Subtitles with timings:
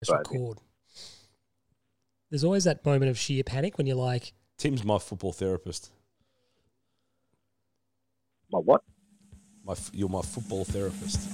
[0.00, 0.58] Let's record.
[2.30, 5.90] There's always that moment of sheer panic when you're like, Tim's my football therapist.
[8.50, 8.82] My what?
[9.64, 11.28] My, you're my football therapist.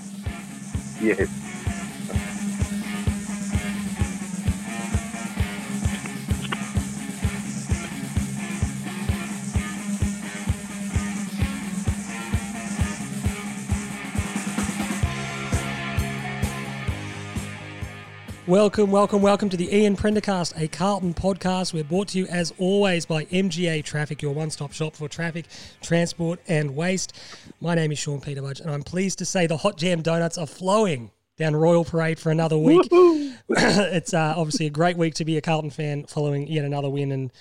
[1.01, 1.54] Yes.
[18.47, 21.73] Welcome, welcome, welcome to the Ian Prendercast, a Carlton podcast.
[21.73, 25.47] We're brought to you as always by MGA Traffic, your one stop shop for traffic,
[25.81, 27.15] transport, and waste.
[27.63, 30.37] My name is Sean Peter Budge, and I'm pleased to say the hot jam donuts
[30.37, 32.87] are flowing down Royal Parade for another week.
[33.49, 37.13] it's uh, obviously a great week to be a Carlton fan following yet another win,
[37.13, 37.33] and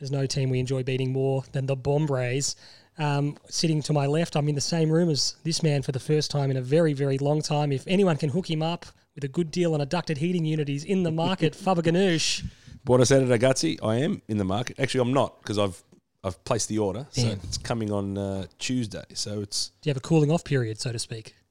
[0.00, 2.56] there's no team we enjoy beating more than the Bombres.
[2.98, 6.00] Um, sitting to my left, I'm in the same room as this man for the
[6.00, 7.70] first time in a very, very long time.
[7.70, 8.86] If anyone can hook him up
[9.18, 11.52] with a good deal on ducted heating unit, he's in the market.
[11.56, 12.44] Faber Ganoush.
[12.86, 13.76] Buonasera ragazzi.
[13.82, 14.78] I am in the market.
[14.78, 15.82] Actually, I'm not because I've
[16.22, 19.02] I've placed the order, so it's coming on uh, Tuesday.
[19.14, 21.34] So it's Do you have a cooling off period, so to speak?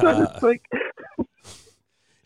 [0.00, 0.64] So to speak.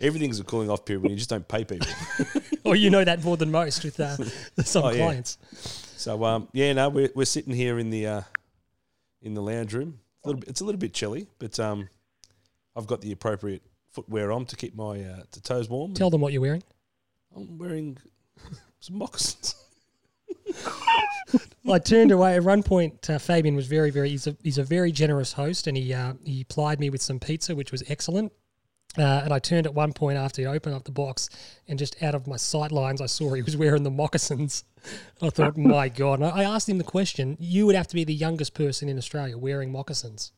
[0.00, 1.88] everything's a cooling off period when you just don't pay people.
[2.64, 4.16] or you know that more than most with uh,
[4.62, 4.98] some Oh, yeah.
[4.98, 5.38] clients.
[5.96, 8.20] so um, yeah, no, we're we're sitting here in the uh,
[9.20, 9.98] in the lounge room.
[9.98, 11.88] It's a little bit, it's a little bit chilly, but um,
[12.76, 13.62] I've got the appropriate
[13.96, 15.94] footwear on to keep my uh, to toes warm.
[15.94, 16.62] Tell them what you're wearing.
[17.34, 17.96] I'm wearing
[18.80, 19.54] some moccasins.
[21.68, 23.08] I turned away at one point.
[23.08, 24.10] Uh, Fabian was very, very.
[24.10, 27.18] He's a he's a very generous host, and he uh, he plied me with some
[27.18, 28.32] pizza, which was excellent.
[28.98, 31.30] Uh, and I turned at one point after he opened up the box,
[31.66, 34.64] and just out of my sight lines, I saw he was wearing the moccasins.
[35.22, 36.20] I thought, my God!
[36.20, 37.38] And I I asked him the question.
[37.40, 40.32] You would have to be the youngest person in Australia wearing moccasins.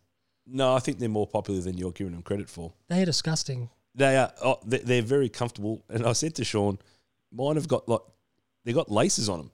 [0.51, 2.73] No, I think they're more popular than you're giving them credit for.
[2.89, 3.69] They are disgusting.
[3.95, 4.33] They are.
[4.43, 5.85] Oh, they- they're very comfortable.
[5.89, 6.79] And I said to Sean,
[7.33, 8.01] mine have got like
[8.65, 9.51] they got laces on them,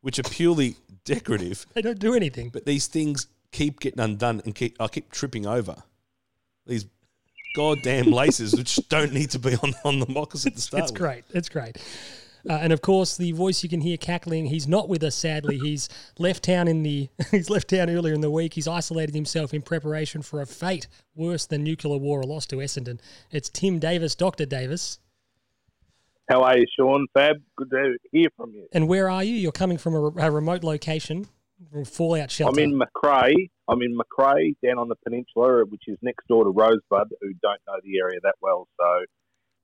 [0.00, 1.66] which are purely decorative.
[1.74, 2.50] They don't do anything.
[2.50, 5.76] But these things keep getting undone and keep I keep tripping over
[6.66, 6.86] these
[7.56, 10.82] goddamn laces, which don't need to be on on the moccasin to start.
[10.84, 11.00] It's with.
[11.00, 11.24] great.
[11.30, 11.78] It's great.
[12.48, 14.46] Uh, and of course, the voice you can hear cackling.
[14.46, 15.58] He's not with us, sadly.
[15.58, 15.88] He's
[16.18, 17.08] left town in the.
[17.30, 18.54] he's left town earlier in the week.
[18.54, 22.56] He's isolated himself in preparation for a fate worse than nuclear war or loss to
[22.56, 23.00] Essendon.
[23.30, 24.98] It's Tim Davis, Doctor Davis.
[26.28, 27.06] How are you, Sean?
[27.14, 28.66] Fab, good to hear from you.
[28.72, 29.34] And where are you?
[29.34, 31.26] You're coming from a, re- a remote location,
[31.84, 32.60] Fallout Shelter.
[32.60, 33.50] I'm in McCrae.
[33.68, 37.60] I'm in McCrae, down on the peninsula, which is next door to Rosebud, who don't
[37.66, 38.68] know the area that well.
[38.78, 39.04] So,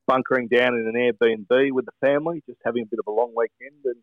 [0.08, 3.32] bunkering down in an Airbnb with the family, just having a bit of a long
[3.36, 3.96] weekend and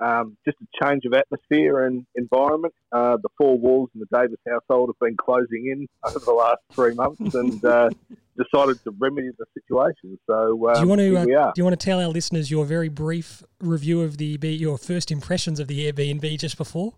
[0.00, 2.74] um, just a change of atmosphere and environment.
[2.90, 6.60] Uh, the four walls in the Davis household have been closing in over the last
[6.72, 7.90] three months, and uh,
[8.36, 10.18] decided to remedy the situation.
[10.26, 11.16] So, um, do you want to?
[11.16, 14.78] Uh, do you want to tell our listeners your very brief review of the your
[14.78, 16.94] first impressions of the Airbnb just before?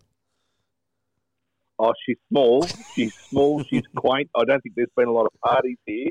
[1.78, 2.66] Oh, she's small.
[2.94, 3.62] She's small.
[3.64, 4.30] She's quaint.
[4.34, 6.08] I don't think there's been a lot of parties here,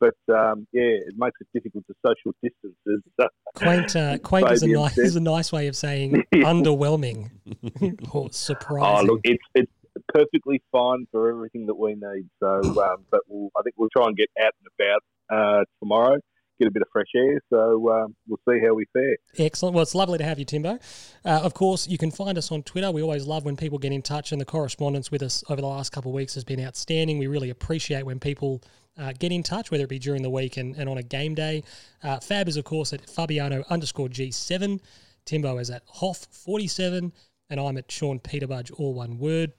[0.00, 3.02] but um, yeah, it makes it difficult to social distances.
[3.54, 7.30] Quaint, uh, quaint is a Fabian nice is a nice way of saying underwhelming
[8.14, 9.06] or oh, surprising.
[9.06, 9.72] look, it's it's
[10.12, 12.28] perfectly fine for everything that we need.
[12.40, 15.02] So, um, but we'll, I think we'll try and get out and about
[15.36, 16.18] uh, tomorrow,
[16.58, 17.40] get a bit of fresh air.
[17.50, 19.16] So um, we'll see how we fare.
[19.38, 19.74] Excellent.
[19.74, 20.78] Well, it's lovely to have you, Timbo.
[21.24, 22.90] Uh, of course, you can find us on Twitter.
[22.90, 25.66] We always love when people get in touch, and the correspondence with us over the
[25.66, 27.18] last couple of weeks has been outstanding.
[27.18, 28.62] We really appreciate when people
[28.98, 31.34] uh, get in touch, whether it be during the week and, and on a game
[31.34, 31.62] day.
[32.02, 34.80] Uh, Fab is, of course, at Fabiano underscore G7.
[35.24, 37.12] Timbo is at Hoff47,
[37.50, 39.52] and I'm at Sean Peterbudge, all one word.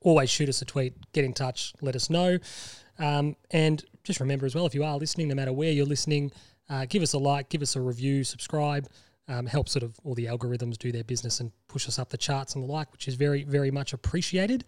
[0.00, 2.38] Always shoot us a tweet, get in touch, let us know.
[2.98, 6.32] Um, and just remember as well, if you are listening, no matter where you're listening,
[6.70, 8.88] uh, give us a like, give us a review, subscribe.
[9.30, 12.16] Um, help sort of all the algorithms do their business and push us up the
[12.16, 14.64] charts and the like, which is very, very much appreciated.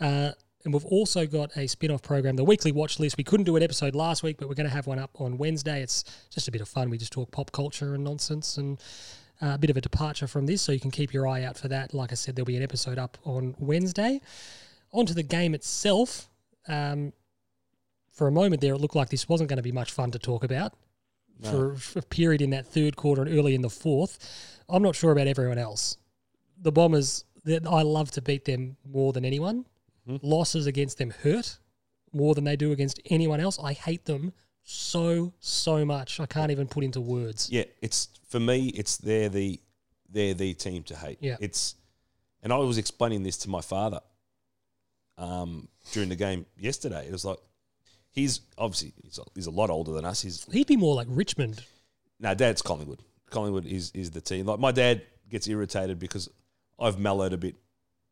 [0.00, 0.30] Uh,
[0.64, 3.16] and we've also got a spin off program, the weekly watch list.
[3.16, 5.38] We couldn't do an episode last week, but we're going to have one up on
[5.38, 5.82] Wednesday.
[5.82, 6.90] It's just a bit of fun.
[6.90, 8.78] We just talk pop culture and nonsense and
[9.40, 10.60] uh, a bit of a departure from this.
[10.60, 11.94] So you can keep your eye out for that.
[11.94, 14.20] Like I said, there'll be an episode up on Wednesday.
[14.92, 16.28] On to the game itself.
[16.68, 17.14] Um,
[18.12, 20.18] for a moment there, it looked like this wasn't going to be much fun to
[20.18, 20.74] talk about
[21.42, 24.62] for, for a period in that third quarter and early in the fourth.
[24.68, 25.96] I'm not sure about everyone else.
[26.60, 29.64] The Bombers, I love to beat them more than anyone.
[30.06, 31.58] Losses against them hurt
[32.12, 33.58] more than they do against anyone else.
[33.62, 34.32] I hate them
[34.62, 36.20] so so much.
[36.20, 37.48] I can't even put into words.
[37.50, 38.68] Yeah, it's for me.
[38.68, 39.60] It's they're the
[40.08, 41.18] they're the team to hate.
[41.20, 41.36] Yeah.
[41.40, 41.74] it's
[42.42, 44.00] and I was explaining this to my father
[45.18, 47.06] um, during the game yesterday.
[47.06, 47.38] It was like
[48.10, 50.22] he's obviously he's a, he's a lot older than us.
[50.22, 51.64] He's He'd be more like Richmond.
[52.18, 53.00] No, Dad's Collingwood.
[53.30, 54.46] Collingwood is is the team.
[54.46, 56.28] Like my dad gets irritated because
[56.78, 57.56] I've mellowed a bit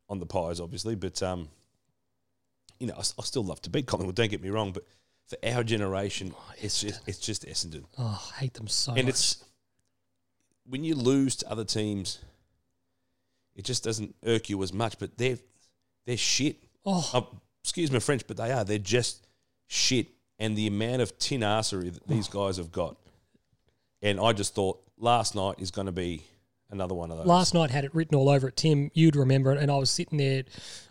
[0.07, 1.49] on the pies, obviously, but um,
[2.79, 4.15] you know, I, I still love to beat Collingwood.
[4.15, 4.85] Don't get me wrong, but
[5.27, 9.09] for our generation, it's just it's just Essendon, Oh, I hate them so and much.
[9.09, 9.43] it's
[10.65, 12.19] when you lose to other teams,
[13.55, 14.97] it just doesn't irk you as much.
[14.99, 15.37] But they're
[16.05, 16.57] they're shit.
[16.85, 17.21] oh, Uh,
[17.63, 18.63] excuse my French, but they are.
[18.63, 19.27] They're just
[19.67, 20.07] shit.
[20.39, 22.95] And the amount of tin arsery that these guys have got.
[24.01, 26.23] And I just thought last night is going to be
[26.71, 27.25] another one of those.
[27.27, 28.55] last night had it written all over it.
[28.57, 29.57] Tim, you'd remember it.
[29.61, 30.43] And I was sitting there,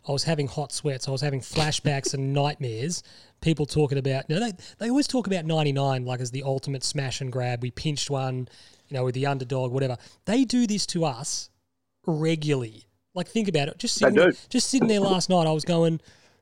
[0.08, 1.08] I was having hot sweats.
[1.08, 3.02] I was having flashbacks and nightmares.
[3.40, 6.82] People talking about, you know, they, they always talk about 99 like as the ultimate
[6.82, 7.62] smash and grab.
[7.62, 8.48] We pinched one,
[8.88, 9.96] you know, with the underdog, whatever.
[10.24, 11.50] They do this to us
[12.06, 12.86] regularly.
[13.14, 13.78] Like, think about it.
[13.78, 14.32] Just sitting, They do.
[14.32, 16.00] there, just sitting there last night, I was going,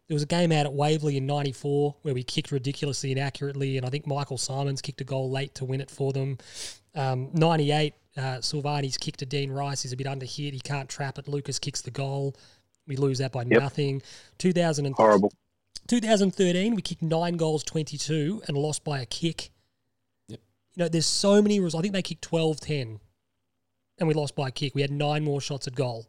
[0.09, 3.77] there was a game out at Waverley in 94 where we kicked ridiculously inaccurately.
[3.77, 6.39] And I think Michael Symons kicked a goal late to win it for them.
[6.97, 9.83] Um, 98, uh, Silvagni's kicked to Dean Rice.
[9.83, 10.55] He's a bit under hit.
[10.55, 11.29] He can't trap it.
[11.29, 12.35] Lucas kicks the goal.
[12.87, 13.61] We lose that by Yep.
[13.61, 14.03] nothing.
[14.39, 15.33] 2000 and, Horrible.
[15.89, 19.51] 2013, we kicked nine goals, 22, and lost by a kick.
[20.29, 20.41] Yep.
[20.75, 21.75] You know, there's so many rules.
[21.75, 23.01] I think they kicked 12 10,
[23.99, 24.75] and we lost by a kick.
[24.75, 26.07] We had nine more shots at goal.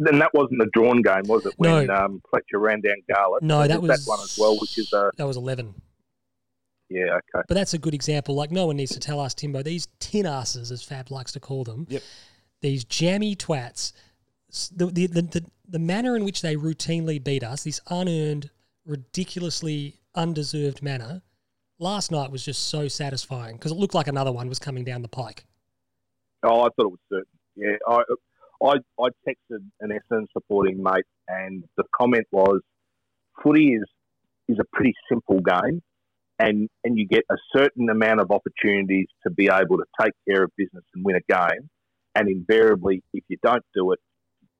[0.00, 1.54] Then that wasn't a drawn game, was it?
[1.56, 1.94] When No.
[1.94, 3.42] um, Fletcher ran down Garlett.
[3.42, 5.74] No, that was that one as well, which is a That was 11.
[6.88, 7.44] Yeah, okay.
[7.46, 8.34] But that's a good example.
[8.34, 11.40] Like, no one needs to tell us, Timbo, these tin asses, as Fab likes to
[11.40, 12.02] call them, Yep.
[12.60, 13.92] these jammy twats,
[14.74, 18.50] the, the, the, the, the manner in which they routinely beat us, this unearned,
[18.86, 21.22] ridiculously undeserved manner,
[21.78, 25.02] last night was just so satisfying because it looked like another one was coming down
[25.02, 25.44] the pike.
[26.42, 27.26] Oh, I thought it was certain.
[27.56, 28.02] Yeah, I,
[28.64, 32.60] I, I texted an Essendon supporting mate, and the comment was,
[33.42, 33.84] "Footy is
[34.48, 35.82] is a pretty simple game,
[36.38, 40.44] and and you get a certain amount of opportunities to be able to take care
[40.44, 41.68] of business and win a game,
[42.14, 44.00] and invariably, if you don't do it,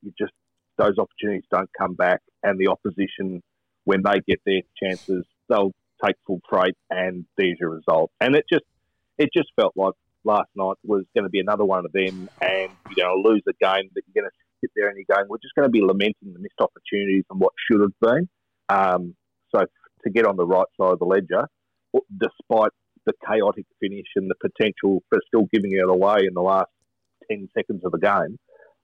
[0.02, 0.32] you just
[0.76, 3.42] those opportunities don't come back, and the opposition,
[3.84, 5.72] when they get their chances, they'll
[6.04, 8.10] take full freight, and there's your result.
[8.20, 8.64] And it just
[9.18, 9.94] it just felt like
[10.24, 13.42] last night was going to be another one of them, and you're going to lose
[13.48, 15.70] a game that you're going to sit there and you're going, we're just going to
[15.70, 18.28] be lamenting the missed opportunities and what should have been.
[18.68, 19.14] Um,
[19.54, 19.64] so
[20.04, 21.48] to get on the right side of the ledger,
[22.16, 22.72] despite
[23.06, 26.70] the chaotic finish and the potential for still giving it away in the last
[27.30, 28.38] 10 seconds of the game,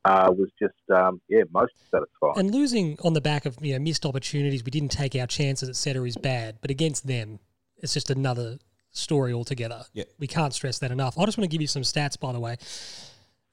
[0.05, 2.35] uh, was just, um, yeah, most satisfying.
[2.37, 5.69] And losing on the back of you know missed opportunities, we didn't take our chances,
[5.69, 6.59] etc., is bad.
[6.61, 7.39] But against them,
[7.79, 8.59] it's just another
[8.91, 9.85] story altogether.
[9.93, 10.05] Yeah.
[10.19, 11.19] We can't stress that enough.
[11.19, 12.57] I just want to give you some stats, by the way.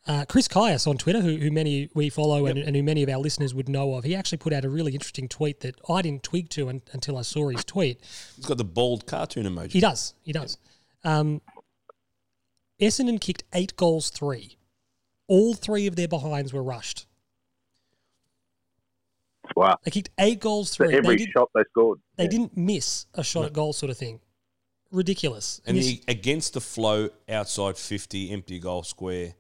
[0.07, 3.09] Uh, Chris Caius on Twitter, who, who many we follow and, and who many of
[3.09, 6.01] our listeners would know of, he actually put out a really interesting tweet that I
[6.01, 7.99] didn't twig to un, until I saw his tweet.
[8.35, 9.71] He's got the bald cartoon emoji.
[9.71, 10.15] He does.
[10.23, 10.57] He does.
[11.03, 11.39] Um,
[12.81, 14.57] Essendon kicked eight goals, three.
[15.27, 17.05] All three of their behinds were rushed.
[19.55, 19.77] wow.
[19.83, 20.95] They kicked eight goals, For three.
[20.97, 21.99] every they, did, shot they scored.
[22.17, 22.29] they Yeah.
[22.29, 24.19] didn't miss a shot at goal, sort of thing.
[24.91, 25.61] Ridiculous.
[25.65, 29.35] and this- the against the flow outside 50 empty goal square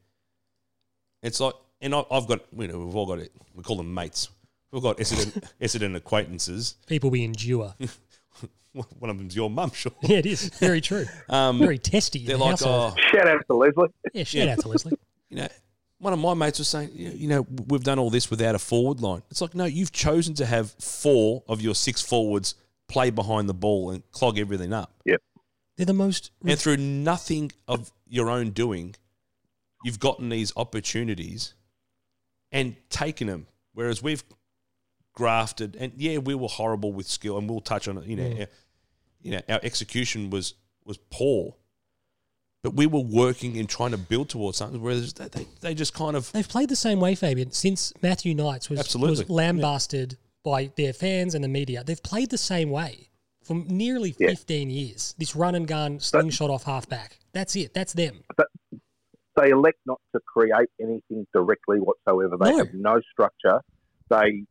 [1.23, 3.93] it's like and I, i've got you know we've all got it we call them
[3.93, 4.29] mates
[4.71, 7.73] we've got Essendon, Essendon acquaintances people we endure.
[8.73, 11.05] one of them's your mum sure yeah, it is very true.
[11.29, 12.25] um, Very testy.
[12.25, 12.93] they're the like household.
[12.97, 13.87] oh Shout out to Leslie.
[14.13, 14.53] yeah, shout yeah.
[14.53, 14.93] out to Leslie.
[15.29, 15.47] you know
[15.99, 18.59] one of my mates was saying you you know we've done all this without a
[18.59, 22.55] forward line it's like no you've chosen to have four of your six forwards
[22.87, 25.21] play behind the ball and clog everything up Yep.
[25.77, 26.31] They're the most.
[26.45, 28.93] and through nothing of your own doing,
[29.83, 31.53] you've gotten these opportunities
[32.51, 33.47] and taken them.
[33.73, 34.23] Whereas we've
[35.13, 38.05] grafted, and yeah, we were horrible with skill, and we'll touch on it.
[38.05, 38.39] You know, mm.
[38.41, 38.47] our,
[39.21, 41.55] you know, our execution was was poor,
[42.63, 44.81] but we were working and trying to build towards something.
[44.81, 48.35] Whereas they, they, they just kind of They've played the same way, Fabian, since Matthew
[48.35, 49.19] Knights was, Absolutely.
[49.19, 51.83] was lambasted by their fans and the media.
[51.83, 53.09] They've played the same way
[53.43, 54.29] for nearly Yeah.
[54.29, 55.15] 15 years.
[55.17, 57.17] This run and gun, slingshot off halfback.
[57.33, 57.73] That's it.
[57.73, 58.23] That's them.
[59.35, 62.37] They elect not to create anything directly whatsoever.
[62.39, 62.57] They No.
[62.59, 63.61] have no structure.
[64.09, 64.45] They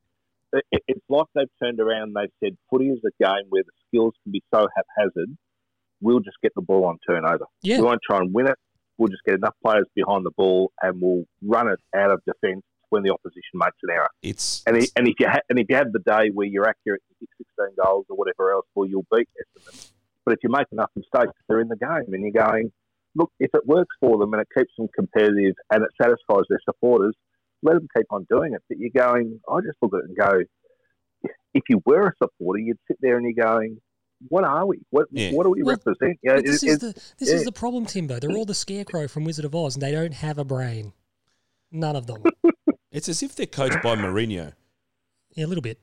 [0.53, 4.15] it- it's like they've turned around they've said footy is a game where the skills
[4.25, 5.37] can be so haphazard.
[6.01, 7.45] We'll just get the ball on turnover.
[7.63, 7.79] Yeah.
[7.79, 8.57] We won't try and win it.
[8.99, 12.63] We'll just get enough players behind the ball and we'll run it out of defence
[12.89, 14.09] when the opposition makes an error.
[14.23, 16.69] it's And, i- and if you ha- and if you have the day where you're
[16.69, 19.93] accurate, you kick 16 goals or whatever else, well, you'll beat Essendon.
[20.25, 22.73] But if you make enough mistakes, they're in the game, and you're going,
[23.15, 26.61] look, if it works for them and it keeps them competitive and it satisfies their
[26.65, 27.15] supporters,
[27.63, 28.63] let them keep on doing it.
[28.69, 32.61] But you're going, I just look at it and go, if you were a supporter,
[32.61, 33.79] you'd sit there and you're going,
[34.29, 34.81] what are we?
[34.91, 35.33] What Yeah.
[35.33, 36.19] what do we Well, represent?
[36.23, 38.19] You know, this it- is the this is the problem, Timbo.
[38.21, 40.93] They're all the scarecrow from Wizard of Oz, and they don't have a brain.
[41.73, 42.23] None of them.
[42.93, 44.53] It's as if they're coached by Mourinho.
[45.37, 45.79] Yeah, a little bit.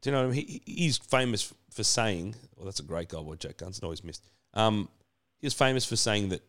[0.00, 0.46] Do you know what I mean?
[0.46, 4.24] He, he's famous for saying, well, that's a great goal by Jack Gunston, always missed.
[4.54, 4.88] Um,
[5.40, 6.40] he's famous for saying that,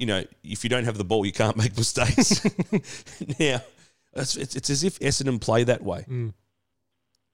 [0.00, 2.42] you know, if you don't have the ball, you can't make mistakes.
[3.38, 3.60] now,
[4.14, 6.06] it's, it's, it's as if Essendon play that way.
[6.08, 6.32] Mm.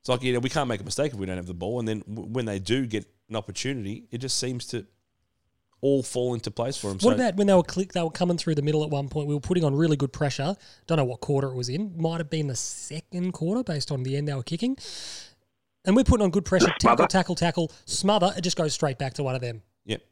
[0.00, 1.78] It's like, you know, we can't make a mistake if we don't have the ball.
[1.78, 4.84] And then w- when they do get an opportunity, it just seems to
[5.80, 6.98] all fall into place for them.
[7.02, 7.92] What about when they were click?
[7.92, 9.28] They were coming through the middle at one point.
[9.28, 10.56] We were putting on really good pressure.
[10.88, 11.94] Don't know what quarter it was in.
[11.96, 14.76] Might have been the second quarter based on the end they were kicking.
[15.84, 16.72] And we're putting on good pressure.
[16.80, 18.34] Tackle, tackle, tackle, smother.
[18.36, 19.62] It just goes straight back to one of them.
[19.84, 20.02] Yep.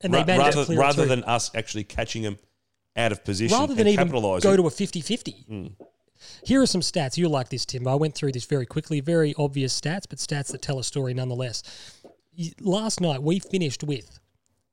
[0.00, 2.38] And Ra- they managed rather to clear rather than us actually catching them
[2.96, 5.48] out of position rather than and even go to a 50-50.
[5.48, 5.72] Mm.
[6.44, 7.16] Here are some stats.
[7.16, 7.86] You'll like this, Tim.
[7.86, 9.00] I went through this very quickly.
[9.00, 11.62] Very obvious stats, but stats that tell a story nonetheless.
[12.60, 14.18] Last night, we finished with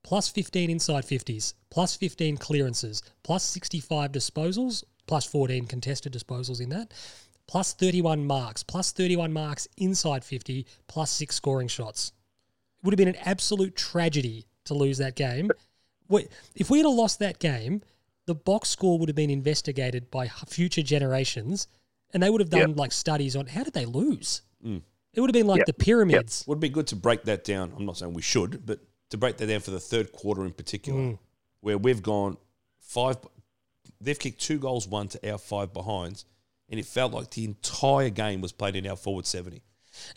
[0.04, 6.70] plus 15 inside 50s, plus 15 clearances, plus 65 disposals, plus 14 contested disposals in
[6.70, 6.94] that,
[7.48, 12.14] plus 31 marks, plus 31 marks inside 50, plus six scoring shots.
[12.80, 15.50] It would have been an absolute tragedy to lose that game.
[16.10, 17.82] Wait, If we had have lost that game,
[18.26, 21.68] the box score would have been investigated by future generations,
[22.14, 24.42] and they would have done like studies on how did they lose.
[24.66, 24.82] Mm.
[25.14, 25.68] It would have been like Yep.
[25.68, 26.44] the pyramids.
[26.48, 27.74] Would be good to break that down.
[27.76, 30.52] I'm not saying we should, but to break that down for the third quarter in
[30.54, 31.20] particular, Mm.
[31.62, 32.38] where we've gone
[32.80, 33.18] five,
[34.00, 36.26] they've kicked two goals, one to our five behinds,
[36.70, 39.62] and it felt like the entire game was played in our forward 70.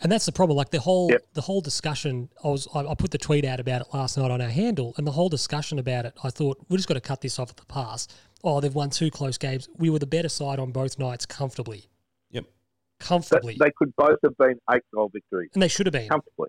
[0.01, 0.57] And that's the problem.
[0.57, 1.27] Like the whole Yep.
[1.35, 2.29] the whole discussion.
[2.43, 4.95] I was I, I put the tweet out about it last night on our handle,
[4.97, 6.15] and the whole discussion about it.
[6.23, 8.09] I thought we just got to cut this off at the pass.
[8.43, 9.69] Oh, they've won two close games.
[9.79, 11.89] We were the better side on both nights, comfortably,
[12.31, 12.45] Yep.
[12.45, 16.09] They, comfortably, they could both have been eight goal victories and they should have been.
[16.09, 16.49] comfortably.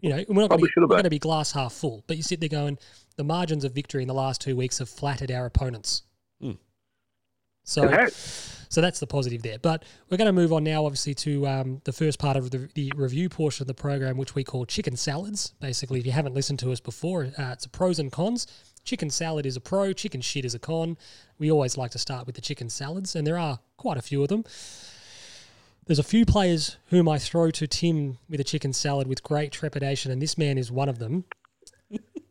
[0.00, 2.04] You know, we're not going to Probably be, we're going to be glass half full.
[2.06, 2.78] But you sit there going,
[3.16, 6.02] the margins of victory in the last two weeks have flattered our opponents.
[6.40, 6.52] Hmm.
[7.64, 8.06] So,
[8.68, 9.58] so that's the positive there.
[9.58, 12.68] But we're going to move on now, obviously, to um, the first part of the,
[12.74, 15.54] the review portion of the program, which we call chicken salads.
[15.60, 18.46] Basically, if you haven't listened to us before, uh, it's a pros and cons.
[18.84, 20.98] Chicken salad is a pro, chicken shit is a con.
[21.38, 24.22] We always like to start with the chicken salads, and there are quite a few
[24.22, 24.44] of them.
[25.86, 29.52] There's a few players whom I throw to Tim with a chicken salad with great
[29.52, 31.24] trepidation, and this man is one of them.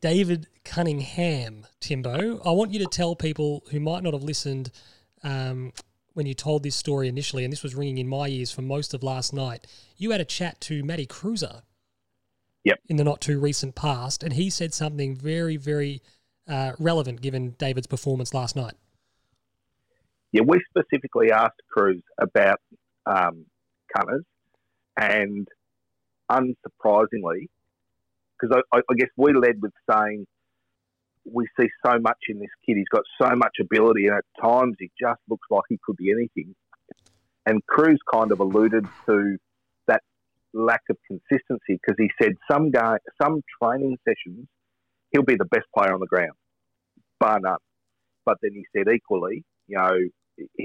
[0.02, 2.42] David Cunningham, Timbo.
[2.46, 4.70] I want you to tell people who might not have listened
[5.24, 5.74] um,
[6.13, 8.94] when you told this story initially, and this was ringing in my ears for most
[8.94, 9.65] of last night.
[9.98, 11.63] You had a chat to Matty Kreuzer.
[12.63, 12.80] Yep.
[12.88, 16.01] In the not too recent past, and he said something very, very
[16.48, 18.75] uh, relevant given David's performance last night.
[20.32, 22.60] Yeah, we specifically asked Cruz about
[23.06, 23.46] um,
[23.94, 24.24] Cunners,
[24.98, 25.46] and
[26.32, 27.50] unsurprisingly,
[28.39, 30.25] because I, I guess we led with saying
[31.32, 32.77] we see so much in this kid.
[32.77, 36.12] He's got so much ability, and at times he just looks like he could be
[36.12, 36.56] anything.
[37.46, 39.38] And Cruz kind of alluded to
[39.88, 40.01] that
[40.53, 44.48] lack of consistency because he said some guy, some training sessions,
[45.12, 46.34] he'll be the best player on the ground,
[47.20, 47.58] bar none.
[48.25, 49.98] But then he said equally, you know,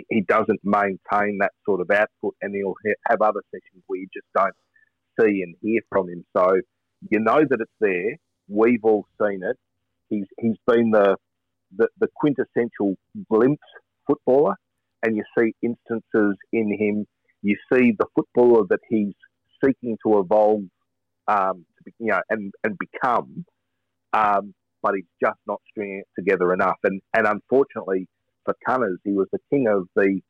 [0.09, 2.75] he- doesn't maintain that sort of output, and he'll
[3.09, 4.55] have other sessions where you just don't
[5.21, 6.25] see and hear from him.
[6.37, 6.61] So
[7.11, 8.17] you know that it's there.
[8.49, 9.57] We've all seen it.
[10.09, 11.17] He's he's been the
[11.77, 12.95] the, the quintessential
[13.31, 13.63] glimpse
[14.07, 14.55] footballer,
[15.03, 17.07] and you see instances in him.
[17.43, 19.15] You see the footballer that he's
[19.65, 20.63] seeking to evolve,
[21.29, 21.65] um,
[21.99, 23.45] you know, and and become.
[24.13, 26.79] Um, but he's just not stringing it together enough.
[26.85, 28.09] And and unfortunately
[28.45, 30.21] for Cunners, he was the king of the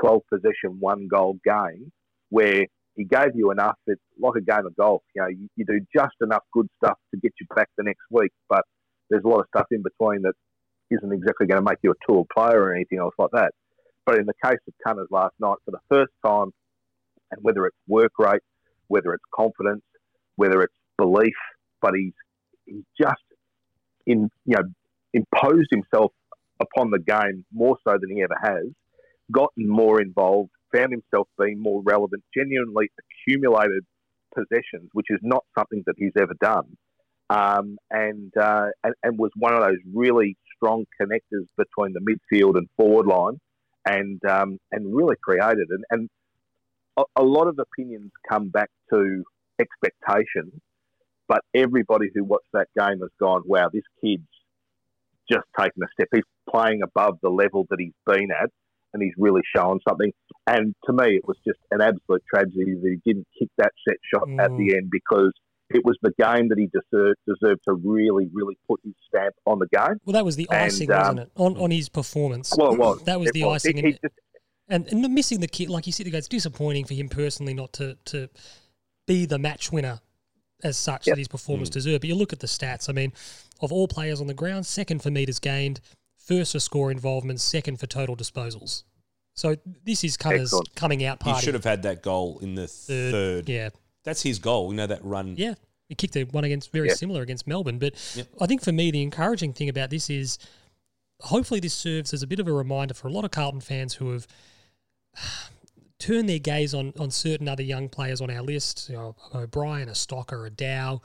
[0.00, 1.90] 12 possession, one goal game
[2.30, 3.76] where he gave you enough.
[3.86, 5.02] It's like a game of golf.
[5.14, 8.04] You know, you, you do just enough good stuff to get you back the next
[8.10, 8.62] week, but
[9.10, 10.34] there's a lot of stuff in between that
[10.90, 13.52] isn't exactly going to make you a tour player or anything else like that.
[14.06, 16.50] But in the case of Cunners last night, for the first time,
[17.30, 18.42] and whether it's work rate,
[18.88, 19.82] whether it's confidence,
[20.36, 21.34] whether it's belief,
[21.80, 22.12] but he's
[22.66, 23.22] he's just
[24.06, 24.62] in you know
[25.12, 26.12] imposed himself
[26.60, 28.66] upon the game more so than he ever has,
[29.32, 32.90] gotten more involved, found himself being more relevant, genuinely
[33.26, 33.84] accumulated
[34.34, 36.76] possessions, which is not something that he's ever done,
[37.36, 42.56] um, and, uh, and and was one of those really strong connectors between the midfield
[42.56, 43.38] and forward line,
[43.86, 46.08] and um, and really created and and
[46.96, 49.24] a, a lot of opinions come back to
[49.60, 50.60] expectation,
[51.28, 54.22] but everybody who watched that game has gone, wow, this kid's
[55.30, 56.08] just taken a step.
[56.12, 58.50] He's playing above the level that he's been at,
[58.92, 60.12] and he's really shown something.
[60.46, 63.96] And to me, it was just an absolute tragedy that he didn't kick that set
[64.12, 64.56] shot at Mm.
[64.58, 65.32] the end because
[65.70, 69.58] it was the game that he deserved, deserved to really, really put his stamp on
[69.58, 69.98] the game.
[70.04, 72.52] Well, that was the And, icing, um, wasn't it, on on his performance?
[72.56, 73.02] Well, it was.
[73.04, 73.64] That was It the was.
[73.64, 74.14] icing, He- and, he just-
[74.68, 77.96] and and missing the kid, like you said, it's disappointing for him personally not to
[78.06, 78.28] to
[79.06, 80.00] be the match winner
[80.62, 81.14] as such Yep.
[81.16, 82.00] that his performance deserved.
[82.02, 82.88] But you look at the stats.
[82.88, 83.12] I mean,
[83.60, 85.80] of all players on the ground, second for meters gained,
[86.16, 88.84] first for score involvement, second for total disposals.
[89.34, 90.74] So this is Cunners Excellent.
[90.76, 91.40] coming out party.
[91.40, 93.48] He should have had that goal in the Third, third.
[93.48, 93.70] Yeah,
[94.04, 94.70] That's his goal.
[94.70, 95.34] You know that run.
[95.36, 95.54] yeah.
[95.88, 96.94] He kicked a one against very Yeah.
[96.94, 97.78] similar against Melbourne.
[97.78, 98.28] But Yep.
[98.40, 100.38] I think for me, the encouraging thing about this is
[101.20, 103.94] hopefully this serves as a bit of a reminder for a lot of Carlton fans
[103.94, 104.26] who have
[105.98, 109.88] turned their gaze on on certain other young players on our list, you know, O'Brien,
[109.88, 111.00] a Stocker, a Dow.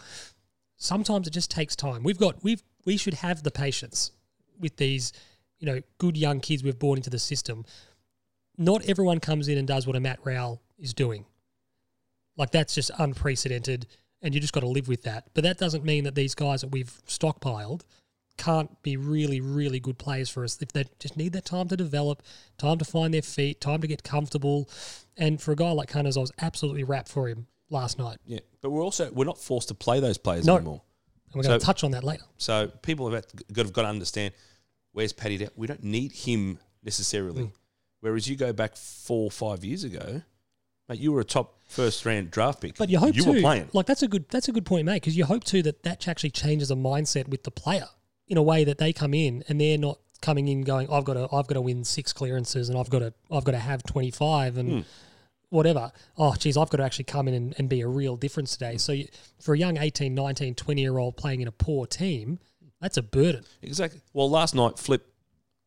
[0.77, 2.03] Sometimes it just takes time.
[2.03, 4.11] We've got we've we should have the patience
[4.59, 5.11] with these,
[5.59, 7.65] you know, good young kids we've brought into the system.
[8.57, 11.25] Not everyone comes in and does what a Matt Rowell is doing.
[12.39, 13.86] Like that's just unprecedented,
[14.22, 15.25] and you just got to live with that.
[15.36, 17.81] But that doesn't mean that these guys that we've stockpiled
[18.38, 21.75] can't be really, really good players for us if they just need that time to
[21.75, 22.24] develop,
[22.58, 24.69] time to find their feet, time to get comfortable.
[25.17, 28.17] And for a guy like Cunners, I was absolutely wrapped for him last night.
[28.25, 28.39] Yeah.
[28.62, 30.55] But we're also we're not forced to play those players No.
[30.55, 30.81] anymore.
[31.34, 32.24] And we're going to touch on that later.
[32.38, 34.34] So people have got, have got to understand
[34.93, 35.46] where's Paddy.
[35.58, 37.43] We don't need him necessarily.
[37.43, 37.51] Mm.
[38.00, 40.22] Whereas you go back four or five years ago,
[40.89, 42.75] mate, you were a top first round draft pick.
[42.77, 43.69] But you hope you too, were playing.
[43.74, 46.08] like that's a good that's a good point, mate, because you hope too that that
[46.08, 47.88] actually changes a mindset with the player
[48.27, 51.13] in a way that they come in and they're not coming in going, I've got
[51.13, 53.84] to I've got to win six clearances and I've got to I've got to have
[53.84, 54.79] twenty five and Hmm.
[55.50, 55.91] whatever.
[56.17, 58.77] Oh, geez, I've got to actually come in and, and be a real difference today.
[58.77, 59.08] So you,
[59.39, 62.39] for a young 18, 19, 20 year old playing in a poor team,
[62.81, 63.43] that's a burden.
[63.62, 64.01] Exactly.
[64.13, 65.05] Well, last night Flip,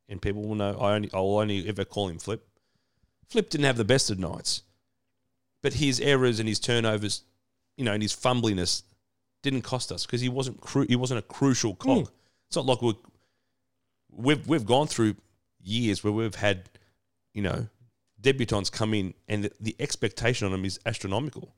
[0.08, 2.46] and people will know I only I'll only ever call him Flip.
[3.28, 4.62] Flip didn't have the best of nights,
[5.62, 7.22] but his errors and his turnovers,
[7.76, 8.82] you know, and his fumbliness
[9.42, 12.06] didn't cost us because he wasn't cru- he wasn't a crucial cog.
[12.08, 12.12] Hmm.
[12.48, 12.94] It's not like we
[14.10, 15.16] we've we've gone through
[15.62, 16.68] years where we've had,
[17.34, 17.66] you know,
[18.20, 21.54] debutants come in and the, the expectation on them is astronomical.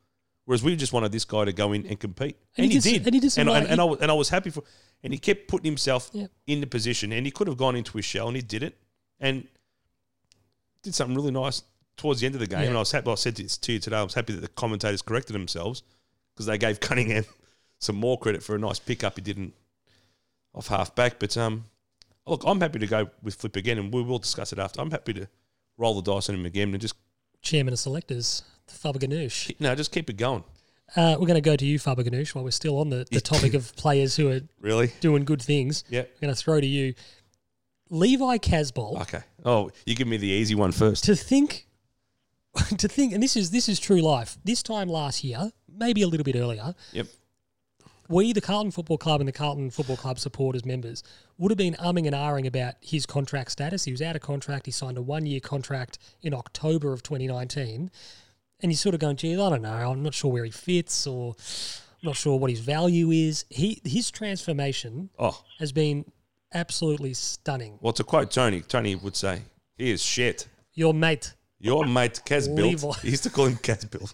[0.46, 2.98] Whereas we just wanted this guy to go in and compete, And and, he he,
[2.98, 4.62] did and he did and, I- and, I, was- and I was happy for,
[5.02, 6.31] and he kept putting himself Yep.
[6.46, 8.76] in the position, and he could have gone into his shell, and he did it,
[9.18, 9.48] and
[10.83, 11.62] did something really nice
[11.96, 12.61] towards the end of the game.
[12.61, 12.66] Yeah.
[12.68, 13.11] And I was happy.
[13.11, 13.96] I said this to you today.
[13.96, 15.83] I was happy that the commentators corrected themselves
[16.35, 17.24] because they gave Cunningham
[17.78, 19.52] some more credit for a nice pickup he didn't
[20.54, 21.18] off half back.
[21.18, 21.64] But um,
[22.26, 24.80] look, I'm happy to go with Flip again, and we will discuss it after.
[24.80, 25.28] I'm happy to
[25.76, 26.94] roll the dice on him again and just
[27.42, 29.54] Chairman of selectors, Faber Ganoush.
[29.61, 30.44] no, just keep it going.
[30.96, 33.20] Uh, we're going to go to you, Faber Ganoush, while we're still on the, the
[33.33, 34.92] topic of players who are Really?
[35.00, 35.83] doing good things.
[35.90, 36.00] Yeah.
[36.02, 36.94] I'm going to throw to you
[37.90, 39.00] Levi Casboult.
[39.02, 39.20] Okay.
[39.44, 41.04] Oh, you give me the easy one first.
[41.04, 41.66] to think
[42.78, 44.38] to think and this is this is true life.
[44.44, 47.06] This time last year maybe a little bit earlier Yep.
[48.08, 51.02] we the carlton football club and the carlton football club supporters members
[51.38, 53.84] would have been umming and ahhing about his contract status.
[53.84, 54.66] He was out of contract.
[54.66, 57.90] He signed a one year contract in october of 2019
[58.60, 59.72] and he's sort of going geez i don't know.
[59.72, 63.44] I'm not sure where he fits or i'm not sure what his value is.
[63.50, 66.04] He his transformation Oh, has been
[66.52, 67.78] absolutely stunning.
[67.80, 69.42] Well, to quote Tony, Tony would say,
[69.76, 70.46] he is shit.
[70.74, 71.34] your mate
[71.64, 73.00] Your mate Casbuilt.
[73.00, 74.12] He used to call him Casbuilt.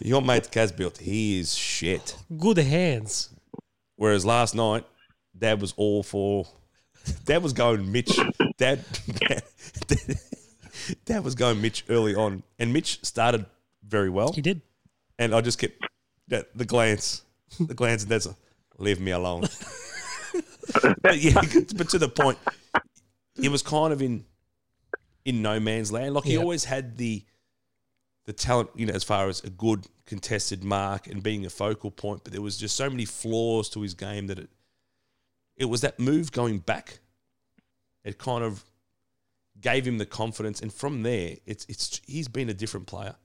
[0.00, 0.98] Your mate Casbuilt.
[0.98, 2.16] He is shit.
[2.38, 3.30] good hands
[3.96, 4.84] Whereas last night,
[5.36, 6.46] Dad was all for.
[7.24, 8.16] Dad was going Mitch.
[8.58, 9.42] Dad, Dad,
[11.04, 13.44] Dad was going Mitch early on, and Mitch started
[13.82, 14.32] very well.
[14.32, 14.62] he did
[15.18, 15.84] And I just kept
[16.28, 17.22] that the glance,
[17.58, 18.36] the glance, and that's a,
[18.78, 19.40] leave me alone.
[21.02, 21.34] but yeah,
[21.76, 22.38] but to the point,
[23.42, 24.24] it was kind of in
[25.28, 26.14] in no man's land.
[26.14, 27.22] Like he always had the
[28.24, 31.90] the talent, you know, as far as a good contested mark and being a focal
[31.90, 34.48] point, but there was just so many flaws to his game that it
[35.58, 37.00] it was that move going back.
[38.04, 38.64] It kind of
[39.60, 43.16] gave him the confidence, and from there, it's it's he's been a different player.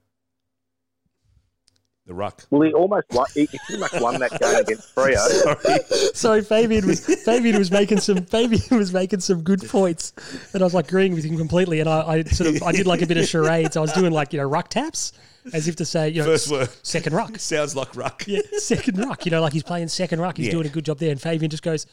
[2.05, 2.45] The ruck.
[2.49, 5.15] Well, he almost won, he, he pretty much won that game against Freo.
[5.17, 5.79] Sorry.
[6.13, 10.11] Sorry, Fabian was Fabian was making some Fabian was making some good points,
[10.53, 11.79] and I was like agreeing with him completely.
[11.79, 13.77] And I, I sort of I did like a bit of charades.
[13.77, 15.13] I was doing like you know ruck taps,
[15.53, 16.67] as if to say you know First word.
[16.83, 18.25] second ruck, Sounds like ruck.
[18.27, 19.25] yeah, second ruck.
[19.25, 20.35] You know, like he's playing second ruck.
[20.35, 20.51] He's Yeah.
[20.53, 21.85] doing a good job there, and Fabian just goes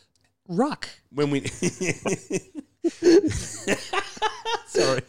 [0.48, 0.88] ruck.
[1.12, 1.46] When we
[4.66, 5.02] Sorry.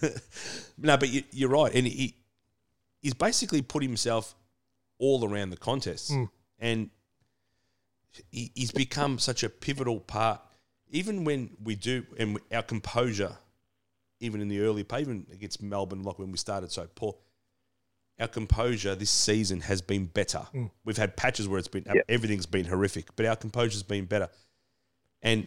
[0.78, 1.74] no, but you, you're right.
[1.74, 2.14] And he
[3.00, 4.34] he's basically put himself
[4.98, 6.12] all around the contest.
[6.58, 6.90] And
[8.30, 10.40] he, he's become such a pivotal part.
[10.90, 13.36] Even when we do, and our composure,
[14.20, 17.14] even in the early, pavement against Melbourne, like when we started so poor,
[18.18, 20.44] our composure this season has been better.
[20.52, 20.70] Mm.
[20.84, 22.00] We've had patches where it's been Yeah.
[22.08, 24.28] everything's been horrific, but our composure's been better.
[25.22, 25.46] And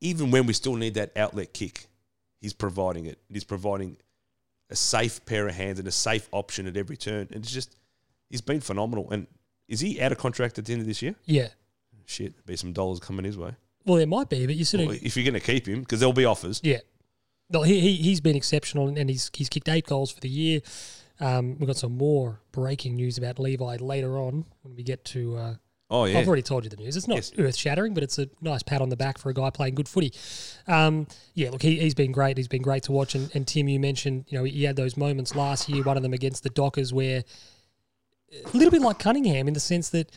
[0.00, 1.86] even when we still need that outlet kick,
[2.40, 3.18] he's providing it.
[3.28, 3.96] He's providing
[4.70, 7.28] a safe pair of hands and a safe option at every turn.
[7.30, 7.76] And it's just
[8.30, 9.10] he's been phenomenal.
[9.10, 9.26] And
[9.68, 11.14] is he out of contract at the end of this year?
[11.24, 11.48] Yeah.
[12.06, 13.52] Shit, be some dollars coming his way.
[13.84, 16.00] Well, there might be, but you sort of if you're going to keep him, because
[16.00, 16.60] there'll be offers.
[16.62, 16.78] Yeah.
[17.50, 20.60] No, he, he, he's been exceptional and he's, he's kicked eight goals for the year.
[21.20, 25.36] Um, we've got some more breaking news about Levi later on when we get to.
[25.36, 25.54] Uh,
[25.92, 26.96] Oh yeah, I've already told you the news.
[26.96, 27.32] It's not Yes.
[27.38, 29.88] earth shattering, but it's a nice pat on the back for a guy playing good
[29.88, 30.12] footy.
[30.66, 32.38] Um, yeah, look, he, he's been great.
[32.38, 33.14] He's been great to watch.
[33.14, 36.02] And, and Tim, you mentioned, you know, he had those moments last year, one of
[36.02, 37.24] them against the Dockers, where
[38.32, 40.10] a little bit like Cunningham in the sense that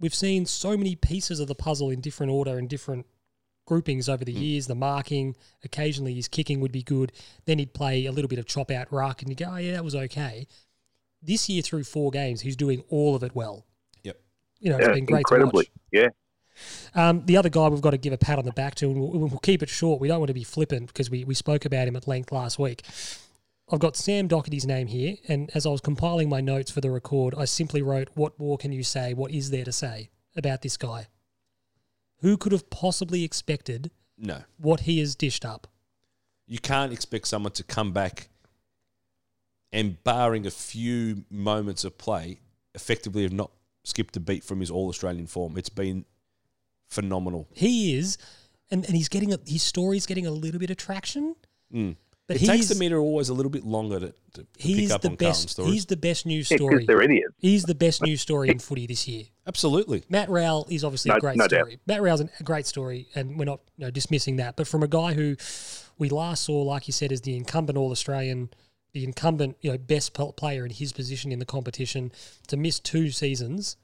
[0.00, 3.06] we've seen so many pieces of the puzzle in different order and different
[3.66, 4.66] groupings over the years.
[4.66, 7.12] The marking, occasionally his kicking would be good.
[7.44, 9.72] Then he'd play a little bit of chop out ruck, and you go, oh, yeah,
[9.72, 10.48] that was okay.
[11.22, 13.66] This year through four games, he's doing all of it well.
[14.60, 14.64] Yep.
[14.64, 15.64] You know, it's been great incredibly.
[15.64, 15.80] to watch.
[15.92, 16.08] Yeah.
[16.94, 19.00] Um, the other guy we've got to give a pat on the back to, and
[19.00, 20.00] we'll, we'll keep it short.
[20.00, 22.58] We don't want to be flippant because we, we spoke about him at length last
[22.58, 22.84] week.
[23.72, 26.90] I've got Sam Docherty's name here, and as I was compiling my notes for the
[26.90, 29.14] record, I simply wrote, What more can you say?
[29.14, 31.06] What is there to say about this guy?
[32.18, 34.42] Who could have possibly expected no.
[34.58, 35.68] what he has dished up?
[36.50, 38.28] you can't expect someone to come back
[39.72, 42.40] and barring a few moments of play,
[42.74, 43.52] effectively have not
[43.90, 45.56] skipped a beat from his all Australian form.
[45.58, 46.04] It's been
[46.88, 47.48] phenomenal.
[47.52, 48.18] He is,
[48.70, 51.36] and, and he's getting a, his story's getting a little bit of traction.
[51.72, 51.96] Mm.
[52.26, 55.08] But it takes the meter always a little bit longer to, to pick up the
[55.08, 55.48] on Carlton best.
[55.48, 55.72] stories.
[55.72, 56.76] He's the best news story.
[56.76, 57.34] because they're idiots.
[57.38, 59.24] He's the best news story in footy this year.
[59.48, 60.04] Absolutely.
[60.08, 61.58] Matt Rowell is obviously a great no doubt.
[61.58, 61.80] story.
[61.86, 64.54] Matt Rowell's a great story, and we're not you know, dismissing that.
[64.54, 65.34] But from a guy who
[65.98, 68.50] we last saw, like you said, as the incumbent All Australian,
[68.92, 72.12] the incumbent you know best player in his position in the competition,
[72.48, 73.76] to miss two seasons,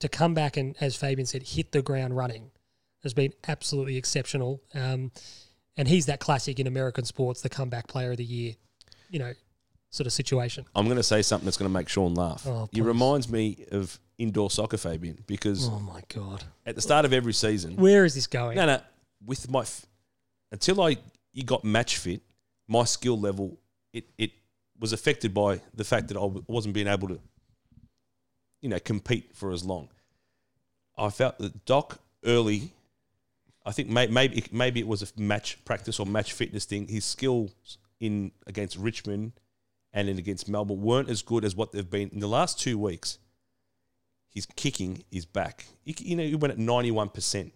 [0.00, 2.50] to come back and, as Fabian said, hit the ground running,
[3.02, 4.62] has been absolutely exceptional.
[4.74, 5.12] Um,
[5.76, 8.54] and he's that classic in American sports, the comeback player of the year,
[9.10, 9.32] you know,
[9.90, 10.64] sort of situation.
[10.74, 12.46] I'm going to say something that's going to make Sean laugh.
[12.46, 17.04] Oh, he reminds me of indoor soccer, Fabian, because Oh my god, at the start
[17.04, 18.56] of every season, where is this going?
[18.56, 18.80] no, no,
[19.24, 19.84] with my f-
[20.50, 20.96] until I
[21.32, 22.22] you got match fit,
[22.66, 23.58] my skill level
[23.96, 24.30] it it
[24.78, 27.18] was affected by the fact that I wasn't being able to,
[28.60, 29.88] you know, compete for as long.
[30.98, 32.72] I felt that Doc early.
[33.64, 36.86] I think may, maybe maybe it was a match practice or match fitness thing.
[36.88, 39.32] His skills in against Richmond
[39.92, 42.78] and in against Melbourne weren't as good as what they've been in the last two
[42.78, 43.18] weeks.
[44.30, 45.64] His kicking is back.
[45.84, 47.52] You, you know, he went at ninety one percent.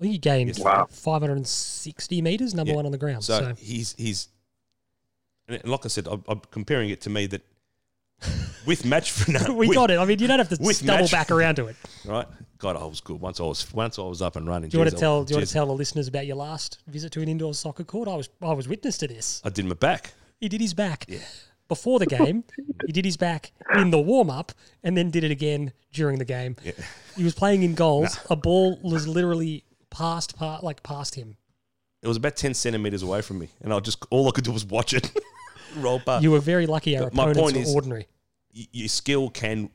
[0.00, 0.88] He gained Wow.
[0.90, 2.76] 560 meters, number Yeah.
[2.76, 3.24] one on the ground.
[3.24, 4.28] So, So, he's he's,
[5.48, 7.42] and like I said, I'm, I'm comparing it to me that
[8.66, 9.98] with match for no, we with- got it.
[9.98, 11.76] I mean, you don't have to with double match- back around to it.
[12.04, 12.26] right.
[12.58, 14.70] God, I was good once I was once I was up and running.
[14.70, 15.24] Do you want Jeez, to tell?
[15.24, 17.84] Do you want to tell the listeners about your last visit to an indoor soccer
[17.84, 18.08] court?
[18.08, 19.42] I was I was witness to this.
[19.44, 20.14] I did my back.
[20.40, 21.18] He did his back Yeah.
[21.68, 22.44] before the game.
[22.86, 26.24] he did his back in the warm up, and then did it again during the
[26.24, 26.56] game.
[26.64, 26.72] Yeah.
[27.16, 28.18] He was playing in goals.
[28.30, 31.36] A ball was literally passed, pa- like past him.
[32.02, 34.52] It was about ten centimeters away from me, and I just all I could do
[34.52, 35.10] was watch it
[36.22, 36.96] You were very lucky.
[36.98, 38.06] Our my point is- ordinary.
[38.54, 39.70] y- your skill can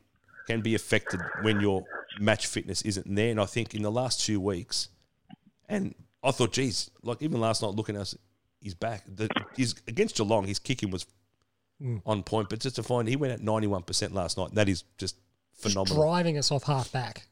[0.48, 1.84] can be affected when your
[2.20, 3.30] match fitness isn't there.
[3.32, 4.90] And I think in the last two weeks,
[5.70, 8.16] and I thought, geez, like even last night looking at us,
[8.60, 9.04] he's back.
[9.08, 11.06] The, he's against Geelong, his kicking was
[11.82, 12.00] Mm.
[12.06, 14.54] on point, but just to find he went at ninety one percent last night.
[14.54, 15.16] That is just
[15.54, 16.04] Just phenomenal.
[16.04, 17.26] driving us off half back,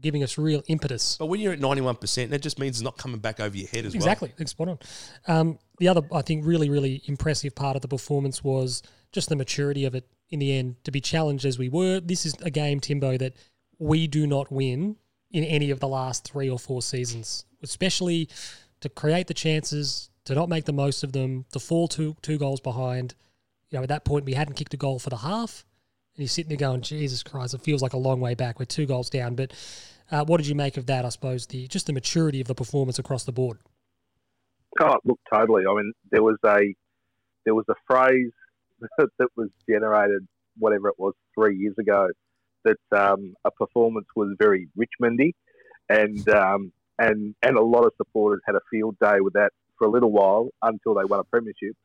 [0.00, 1.16] giving us real impetus.
[1.18, 3.56] but when you're at ninety one percent, that just means it's not coming back over
[3.56, 3.96] your head as well.
[3.96, 4.78] Exactly, spot on.
[5.26, 9.36] Um, the other, I think, really, really impressive part of the performance was just the
[9.36, 10.76] maturity of it in the end.
[10.84, 13.34] To be challenged as we were, this is a game, Timbo, that
[13.78, 14.96] we do not win
[15.30, 18.28] in any of the last three or four seasons, especially
[18.80, 22.38] to create the chances, to not make the most of them, to fall two two
[22.38, 23.14] goals behind.
[23.70, 25.64] You know, at that point, we hadn't kicked a goal for the half,
[26.16, 28.58] and you're sitting there going, "Jesus Christ, it feels like a long way back.
[28.58, 29.52] We're two goals down." But
[30.10, 31.04] uh, what did you make of that?
[31.04, 33.58] I suppose the just the maturity of the performance across the board.
[34.80, 35.64] Oh, look, totally.
[35.68, 36.74] I mean, there was a
[37.44, 38.32] there was a phrase
[38.98, 40.26] that was generated,
[40.58, 42.08] whatever it was, three years ago,
[42.64, 45.32] that um, a performance was very Richmondy,
[45.88, 49.86] and um, and and a lot of supporters had a field day with that for
[49.86, 51.76] a little while until they won a premiership.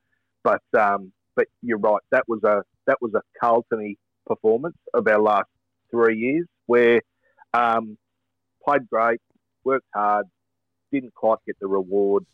[0.43, 3.95] But um, but you're right, that was a that was a Carlton
[4.27, 5.49] performance of our last
[5.91, 7.01] three years, where
[7.53, 7.97] um,
[8.65, 9.21] played great,
[9.63, 10.25] worked hard,
[10.91, 12.25] didn't quite get the reward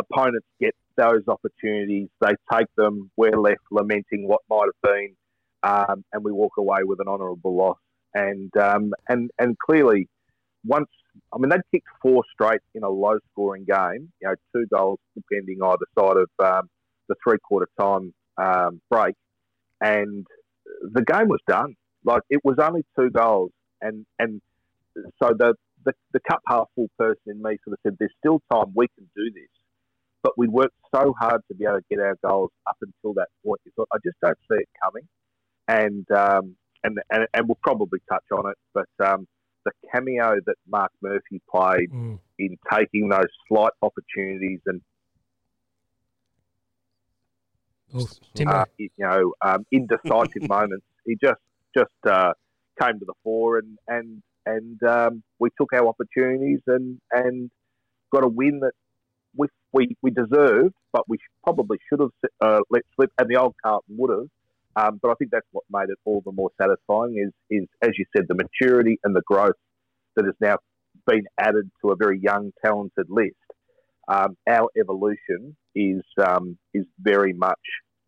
[0.00, 3.10] opponents get those opportunities, they take them.
[3.16, 5.14] We're left lamenting what might have been.
[5.62, 7.78] um, and we walk away with an honourable loss.
[8.14, 10.08] And um, and and clearly,
[10.64, 10.88] once
[11.32, 14.12] I mean they'd kicked four straight in a low scoring game.
[14.20, 16.68] You know, two goals depending either side of um,
[17.08, 19.14] the three quarter time um, break,
[19.80, 20.26] and
[20.92, 21.74] the game was done.
[22.04, 23.50] Like it was only two goals,
[23.80, 24.40] and and
[25.22, 25.54] so the
[25.84, 28.72] the, the cup half full person in me sort of said, "There's still time.
[28.74, 29.48] We can do this."
[30.22, 33.28] But we worked so hard to be able to get our goals up until that
[33.44, 33.60] point.
[33.92, 35.06] I just don't see it coming,
[35.68, 38.56] and um, and, and and we'll probably touch on it.
[38.74, 39.26] But um,
[39.64, 42.18] the cameo that Mark Murphy played Mm.
[42.38, 44.80] in taking those slight opportunities and
[47.94, 48.06] Oh,
[48.46, 50.84] uh, you know, um, indecisive moments.
[51.06, 51.40] He just
[51.76, 52.32] just uh,
[52.80, 57.50] came to the fore, and and and um, we took our opportunities and and
[58.12, 58.72] got a win that
[59.36, 63.54] we we, we deserved, but we probably should have uh, let slip, and the old
[63.62, 64.28] Carlton would have.
[64.76, 67.16] Um, but I think that's what made it all the more satisfying.
[67.18, 69.56] Is is as you said, the maturity and the growth
[70.16, 70.58] that has now
[71.06, 73.34] been added to a very young, talented list.
[74.08, 77.58] Um, our evolution is um, is very much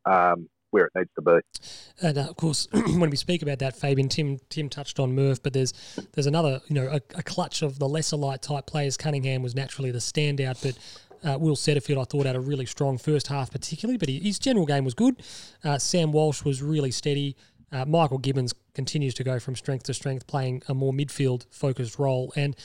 [0.04, 2.06] um, where it needs to be.
[2.06, 5.42] And uh, of course, when we speak about that, Fabian, Tim Tim touched on Murph,
[5.42, 5.72] but there's
[6.14, 8.96] there's another, you know, a, a clutch of the lesser light type players.
[8.96, 12.98] Cunningham was naturally the standout, but uh, Will Setterfield, I thought, had a really strong
[12.98, 15.22] first half, particularly, but he, his general game was good.
[15.62, 17.36] Uh, Sam Walsh was really steady.
[17.72, 21.98] Uh, Michael Gibbons continues to go from strength to strength, playing a more midfield focused
[21.98, 22.56] role, and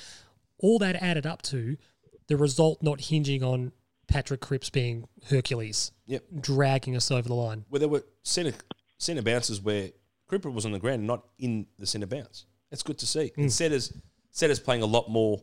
[0.58, 1.78] all that added up to
[2.28, 3.72] the result not hinging on
[4.08, 6.24] Patrick Cripps being Hercules, Yep.
[6.42, 7.66] dragging us over the line.
[7.70, 8.54] Where there were centre
[8.98, 9.92] centre bounces where
[10.30, 12.46] Cripper was on the ground, not in the centre bounce.
[12.70, 13.32] That's good to see.
[13.38, 13.94] And Setters
[14.32, 15.42] Setters playing a lot more,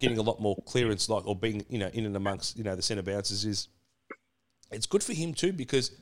[0.00, 2.76] getting a lot more clearance, like or being you know in and amongst you know
[2.76, 3.68] the centre bounces is.
[4.70, 5.92] It's good for him too because,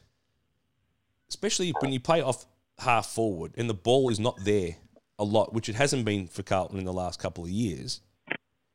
[1.29, 2.47] especially when you play off
[2.79, 4.77] half forward and the ball is not there
[5.19, 8.01] a lot, which it hasn't been for Carlton in the last couple of years.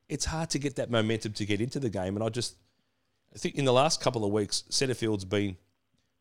[0.09, 2.55] It's hard to get that momentum to get into the game, and I just
[3.33, 5.55] I think in the last couple of weeks, Setterfield's been,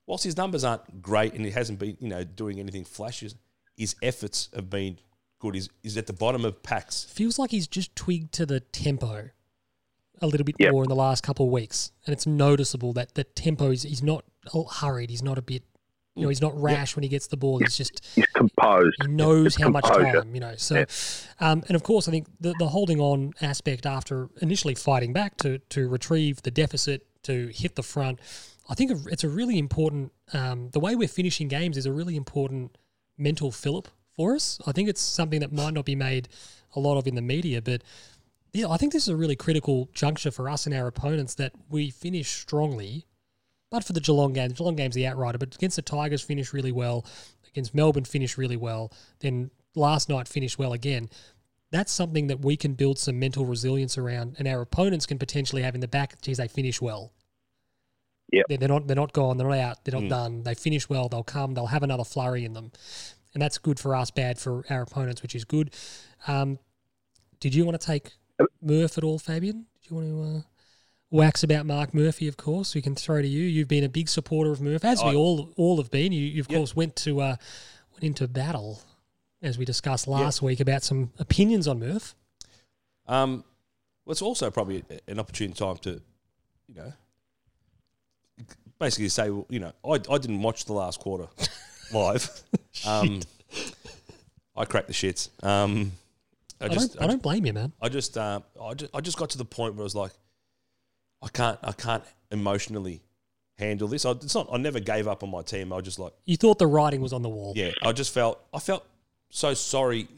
[0.07, 3.35] whilst his numbers aren't great and he hasn't been, you know, doing anything flashes,
[3.77, 4.99] his efforts have been
[5.39, 5.55] good.
[5.55, 7.05] He's, he's at the bottom of packs.
[7.05, 9.31] feels like he's just twigged to the tempo
[10.21, 10.73] a little bit Yep.
[10.73, 14.03] more in the last couple of weeks, and it's noticeable that the tempo is he's
[14.03, 14.25] not
[14.75, 15.11] hurried.
[15.11, 15.63] He's not a bit,
[16.19, 17.59] you know, he's not rash when he gets the ball.
[17.59, 18.97] He's just He's composed.
[19.03, 20.55] he knows how much time, you know.
[20.57, 20.85] So,
[21.41, 25.37] um, and of course, I think the, the holding on aspect after initially fighting back
[25.39, 28.21] to to retrieve the deficit to hit the front,
[28.69, 30.13] I think it's a really important.
[30.33, 32.77] Um, the way we're finishing games is a really important
[33.17, 34.61] mental fillip for us.
[34.67, 36.29] I think it's something that might not be made
[36.75, 37.83] a lot of in the media, but
[38.53, 41.53] yeah, I think this is a really critical juncture for us and our opponents that
[41.69, 43.07] we finish strongly.
[43.71, 46.53] But for the Geelong game, the Geelong game's the outrider, but against the Tigers finish
[46.53, 47.05] really well,
[47.47, 51.09] against Melbourne finish really well, then last night finished well again.
[51.71, 55.63] That's something that we can build some mental resilience around, and our opponents can potentially
[55.63, 56.21] have in the back.
[56.23, 57.13] Geez, they finish well.
[58.33, 58.47] Yep.
[58.49, 58.87] They're, they're not.
[58.87, 59.37] They're not gone.
[59.37, 59.85] They're not out.
[59.85, 60.43] They're not done.
[60.43, 61.09] They finish well.
[61.09, 61.55] They'll come.
[61.55, 62.73] They'll have another flurry in them,
[63.35, 64.11] and that's good for us.
[64.11, 65.75] Bad for our opponents, which is good.
[66.27, 66.59] Um,
[67.41, 68.13] did you want to take
[68.63, 69.67] Murph at all, Fabian?
[69.83, 70.43] Did you want to uh,
[71.11, 72.29] wax about Mark Murphy?
[72.29, 73.43] Of course, we can throw to you.
[73.45, 76.13] You've been a big supporter of Murph, as we all all have been.
[76.13, 76.57] You, you of Yep.
[76.59, 77.37] course, went to uh,
[77.93, 78.81] went into battle,
[79.43, 82.15] as we discussed last week, about some opinions on Murph.
[83.07, 83.45] Um,
[84.05, 86.01] well, it's also probably an opportune time to,
[86.69, 86.93] you know,
[88.79, 91.27] basically say, well, you know, I, I didn't watch the last quarter
[91.93, 92.29] live.
[92.87, 93.21] um,
[94.57, 95.31] I cracked the shits.
[95.45, 95.93] Um,
[96.61, 97.73] I I, just, don't, I don't blame you, man.
[97.81, 100.13] I just, uh, I just, I just got to the point where I was like,
[101.23, 103.03] I can't, I can't emotionally
[103.59, 104.05] handle this.
[104.05, 104.49] I, it's not.
[104.53, 105.73] I never gave up on my team.
[105.73, 107.53] I was just like, You thought the writing was on the wall.
[107.57, 107.73] yeah.
[107.83, 108.87] I just felt, I felt
[109.31, 110.09] so sorry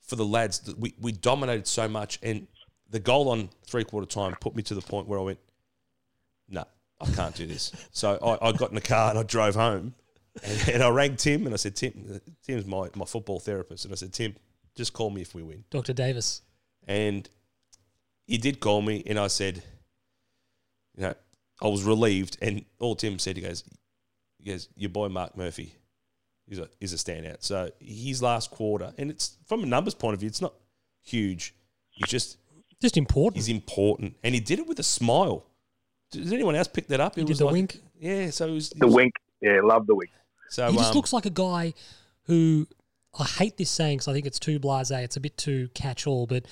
[0.00, 2.46] for the lads that we, we dominated so much, and
[2.90, 5.38] the goal on three quarter time put me to the point where I went,
[6.48, 6.64] no,
[7.00, 7.70] I can't do this.
[7.92, 9.94] so I, I got in the car and I drove home,
[10.42, 13.92] and, and I rang Tim and I said, Tim, Tim's my my football therapist, and
[13.92, 14.34] I said, Tim,
[14.74, 15.64] just call me if we win.
[15.70, 15.92] Dr.
[15.92, 16.42] Davis.
[16.88, 17.28] And
[18.30, 19.62] he did call me, and I said,
[20.96, 21.14] you know,
[21.62, 22.38] I was relieved.
[22.40, 23.64] And all Tim said, he goes,
[24.38, 25.74] he goes, your boy Mark Murphy
[26.48, 27.38] is a is a standout.
[27.40, 30.54] So his last quarter, and it's from a numbers point of view, it's not
[31.02, 31.54] huge.
[31.90, 32.38] He's just
[32.80, 33.36] Just important.
[33.36, 35.44] he's important, and he did it with a smile.
[36.12, 37.16] Does anyone else pick that up?
[37.18, 37.80] It He did the like- wink.
[38.00, 39.12] Yeah, so it was, The wink.
[39.42, 40.10] Yeah, love the wink.
[40.48, 41.74] So He just um, looks like a guy
[42.24, 42.66] who
[43.18, 45.02] I hate this saying because I think it's too blasé.
[45.04, 46.48] It's a bit too catch-all, but who-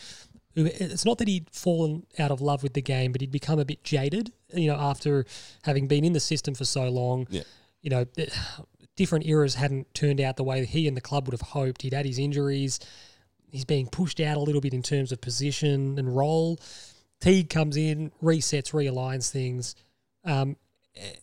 [0.55, 3.65] it's not that he'd fallen out of love with the game, but he'd become a
[3.65, 4.33] bit jaded.
[4.53, 5.25] You know, after
[5.63, 7.43] having been in the system for so long, Yeah.
[7.83, 8.07] you know,
[8.97, 11.83] different eras hadn't turned out the way he and the club would have hoped.
[11.83, 12.81] He'd had his injuries.
[13.51, 16.59] He's being pushed out a little bit in terms of position and role.
[17.21, 19.75] Teague comes in, resets, realigns things.
[20.25, 20.57] Um,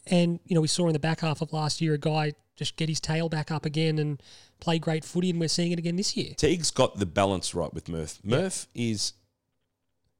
[0.08, 2.78] and, you know, we saw in the back half of last year a guy just
[2.78, 4.22] get his tail back up again and
[4.60, 6.34] play great footy, and we're seeing it again this year.
[6.38, 8.20] Teague's got the balance right with Murph.
[8.24, 9.14] Murph is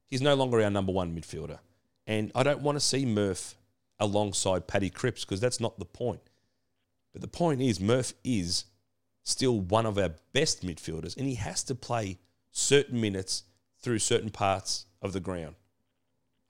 [0.08, 1.58] he's no longer our number one midfielder,
[2.06, 3.56] and I don't want to see Murph
[3.98, 6.20] alongside Paddy Cripps because that's not the point.
[7.12, 8.66] But the point is, Murph is
[9.22, 12.18] still one of our best midfielders, and he has to play
[12.52, 13.44] certain minutes
[13.80, 15.54] through certain parts of the ground.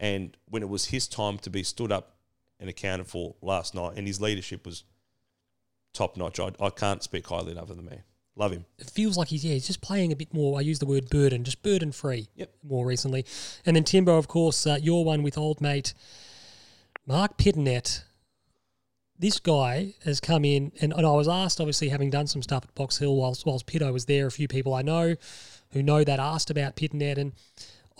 [0.00, 2.15] And when it was his time to be stood up
[2.60, 4.84] and accounted for last night, and his leadership was
[5.92, 6.40] top notch.
[6.40, 8.02] I, I can't speak highly enough of the man.
[8.34, 8.66] Love him.
[8.78, 10.58] It feels like he's yeah, he's just playing a bit more.
[10.58, 12.28] I use the word burden, just burden free.
[12.36, 12.50] Yep.
[12.62, 13.24] More recently,
[13.64, 15.94] and then Timbo, of course, uh, your one with old mate
[17.06, 18.02] Mark Pittonet
[19.18, 22.64] this guy has come in, and, and I was asked, obviously, having done some stuff
[22.64, 25.16] at Box Hill whilst, whilst Pitto was there, a few people I know
[25.70, 27.32] who know that asked about Pittonet, and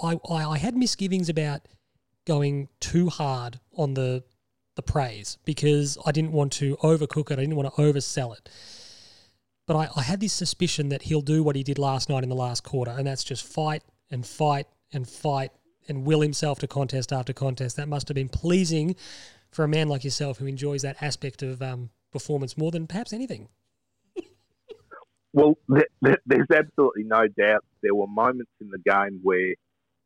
[0.02, 1.62] I, I, I had misgivings about
[2.26, 4.24] going too hard on the
[4.76, 8.48] the praise because I didn't want to overcook it, I didn't want to oversell it.
[9.66, 12.28] But I, I had this suspicion that he'll do what he did last night in
[12.28, 15.50] the last quarter, and that's just fight and fight and fight
[15.88, 17.76] and will himself to contest after contest.
[17.76, 18.94] That must have been pleasing
[19.50, 23.12] for a man like yourself who enjoys that aspect of um, performance more than perhaps
[23.12, 23.48] anything?
[25.32, 29.54] Well, there's absolutely no doubt there were moments in the game where,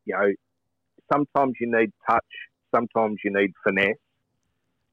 [0.05, 0.33] you know,
[1.13, 2.25] sometimes you need touch,
[2.75, 3.97] sometimes you need finesse,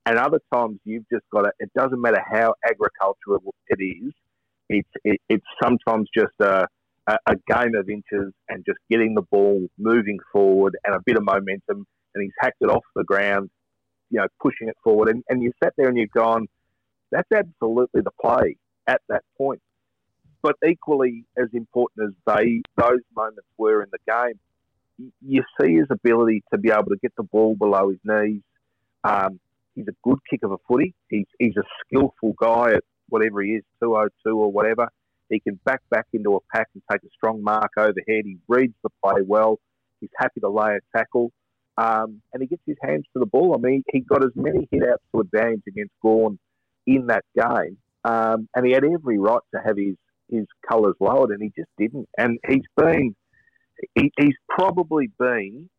[0.08, 4.14] and other times you've just got to, it doesn't matter how agricultural it is,
[4.70, 6.66] it's, it, it's sometimes just a,
[7.08, 11.24] a, game of inches and just getting the ball moving forward and a bit of
[11.24, 13.50] momentum, and he's hacked it off the ground
[14.10, 15.10] you know, pushing it forward.
[15.10, 16.48] And, and you sat there and you've gone,
[17.12, 19.62] that's absolutely the play at that point.
[20.42, 24.40] But equally as important as they those moments were in the game,
[25.22, 28.42] you see his ability to be able to get the ball below his knees.
[29.04, 29.40] Um,
[29.78, 30.94] he's a good kick of a footy.
[31.10, 34.90] He's, he's a skillful guy at whatever he is, 202 or whatever.
[35.30, 38.24] He can back back into a pack and take a strong mark overhead.
[38.26, 39.60] He reads the play well.
[40.02, 41.32] He's happy to lay a tackle.
[41.78, 43.54] Um, and he gets his hands to the ball.
[43.56, 46.40] I mean, he got as many hit outs to advantage against Gawn
[46.88, 47.78] in that game.
[48.04, 49.96] Um, and he had every right to have his,
[50.30, 52.08] his colours lowered, and he just didn't.
[52.18, 53.16] And he's been,
[53.96, 55.70] he, he's probably been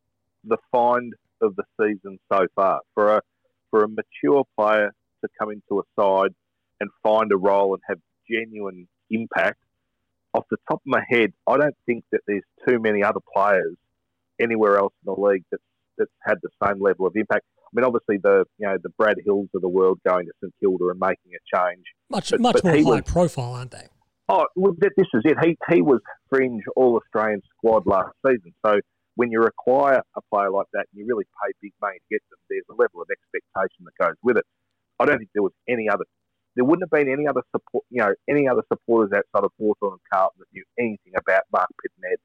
[0.44, 3.22] the find of the season so far for a
[3.70, 6.34] for a mature player to come into a side
[6.80, 7.98] and find a role and have
[8.30, 9.58] genuine impact.
[10.34, 13.76] Off the top of my head, I don't think that there's too many other players
[14.40, 15.60] anywhere else in the league that
[15.96, 17.44] that's had the same level of impact.
[17.56, 20.54] I mean, obviously the you know the Brad Hills of the world going to St
[20.60, 21.84] Kilda and making a change.
[22.08, 23.88] Much but, much but more high was, profile, aren't they?
[24.28, 25.36] Oh, well, this is it.
[25.42, 26.00] He he was
[26.30, 28.54] fringe All Australian squad last season.
[28.64, 28.80] So
[29.18, 32.22] when you acquire a player like that, and you really pay big money to get
[32.30, 32.38] them.
[32.48, 34.46] There's a level of expectation that goes with it.
[35.00, 36.04] I don't think there was any other.
[36.54, 39.94] There wouldn't have been any other support, you know, any other supporters outside of Hawthorn
[39.94, 42.18] and Carlton that knew anything about Mark Pittonet.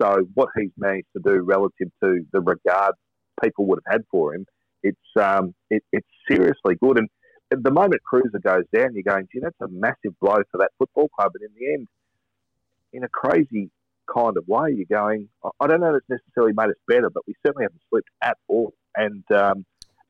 [0.00, 2.94] So what he's managed to do relative to the regard
[3.40, 4.44] people would have had for him,
[4.82, 6.98] it's um, it, it's seriously good.
[6.98, 7.08] And
[7.50, 11.08] the moment Kreuzer goes down, you're going, gee, that's a massive blow for that football
[11.16, 11.32] club.
[11.34, 11.88] And in the end,
[12.92, 13.70] in a crazy
[14.14, 15.28] kind of way, you're going,
[15.60, 18.36] I don't know that it's necessarily made us better, but we certainly haven't slipped at
[18.48, 18.72] all.
[18.96, 19.64] And um,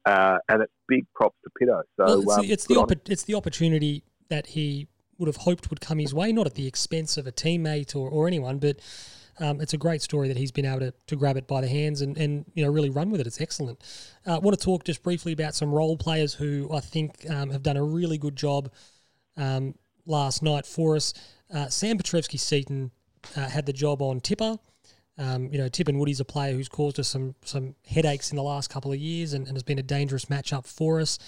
[0.05, 1.83] uh, and it's big props to Pitto.
[1.97, 4.89] So well, it's, um, it's the it's the opportunity that he
[5.19, 8.09] would have hoped would come his way, not at the expense of a teammate or,
[8.09, 8.81] or anyone, but
[9.39, 11.69] um, it's a great story that he's been able to, to grab it by the
[11.69, 13.27] hands and, and you know really run with it.
[13.27, 13.83] It's excellent.
[14.27, 17.51] I uh, want to talk just briefly about some role players who I think um,
[17.51, 18.71] have done a really good job
[19.37, 19.75] um,
[20.07, 21.15] last night for us.
[21.53, 22.91] Uh, Sam Petrevski Seton
[23.37, 24.59] uh, had the job on Tipper.
[25.19, 28.37] Um, you know, Tip and Woody's a player who's caused us some some headaches in
[28.37, 31.19] the last couple of years and, and has been a dangerous matchup for us.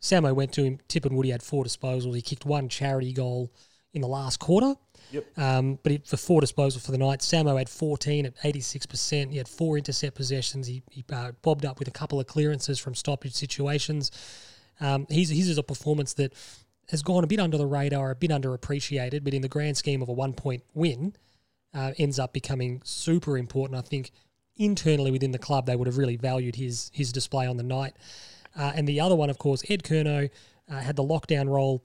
[0.00, 0.78] Samo went to him.
[0.88, 2.14] Tip and Woody had four disposals.
[2.14, 3.50] He kicked one charity goal
[3.92, 4.74] in the last quarter.
[5.12, 5.38] Yep.
[5.38, 9.30] Um, but he, for four disposals for the night, Samo had 14 at 86%.
[9.30, 10.66] He had four intercept possessions.
[10.68, 14.10] He, he uh, bobbed up with a couple of clearances from stoppage situations.
[14.80, 16.32] Um, he's, his is a performance that
[16.90, 20.02] has gone a bit under the radar, a bit underappreciated, but in the grand scheme
[20.02, 21.14] of a one point win,
[21.74, 23.78] uh, ends up becoming super important.
[23.78, 24.10] I think
[24.56, 27.94] internally within the club, they would have really valued his his display on the night.
[28.56, 30.28] Uh, and the other one, of course, Ed Curnow
[30.70, 31.84] uh, had the lockdown role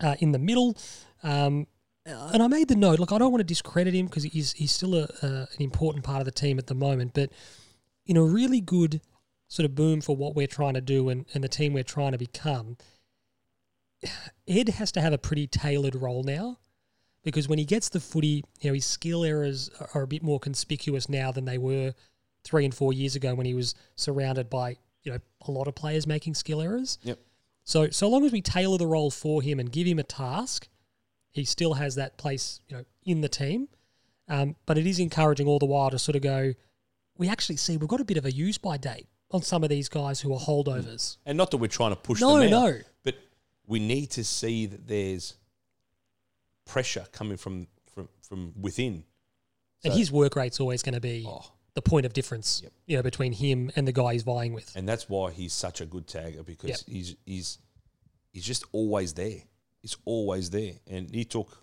[0.00, 0.76] uh, in the middle.
[1.22, 1.66] Um,
[2.04, 2.98] and I made the note.
[2.98, 6.20] Look, I don't want to discredit him because he's he's still a, an important part
[6.20, 7.12] of the team at the moment.
[7.14, 7.30] But
[8.06, 9.00] in a really good
[9.46, 12.12] sort of boom for what we're trying to do and, and the team we're trying
[12.12, 12.76] to become,
[14.48, 16.58] Ed has to have a pretty tailored role now
[17.22, 20.40] because when he gets the footy, you know, his skill errors are a bit more
[20.40, 21.94] conspicuous now than they were
[22.44, 25.74] three and four years ago when he was surrounded by, you know, a lot of
[25.74, 26.98] players making skill errors.
[27.02, 27.18] Yep.
[27.64, 30.68] So so long as we tailor the role for him and give him a task,
[31.30, 33.68] he still has that place, you know, in the team.
[34.28, 36.54] Um, but it is encouraging all the while to sort of go,
[37.18, 39.70] we actually see we've got a bit of a use by date on some of
[39.70, 41.16] these guys who are holdovers.
[41.24, 42.78] And not that we're trying to push No, them out, no.
[43.04, 43.14] but
[43.66, 45.34] we need to see that there's
[46.64, 49.04] pressure coming from from from within.
[49.84, 51.44] And his work rate's always going to be Oh.
[51.74, 52.72] the point of difference, Yep.
[52.86, 54.74] you know, between him and the guy he's vying with.
[54.76, 56.80] and that's why he's such a good tagger because Yep.
[56.86, 57.58] he's he's
[58.32, 59.42] he's just always there.
[59.80, 61.58] He's always there, and he took.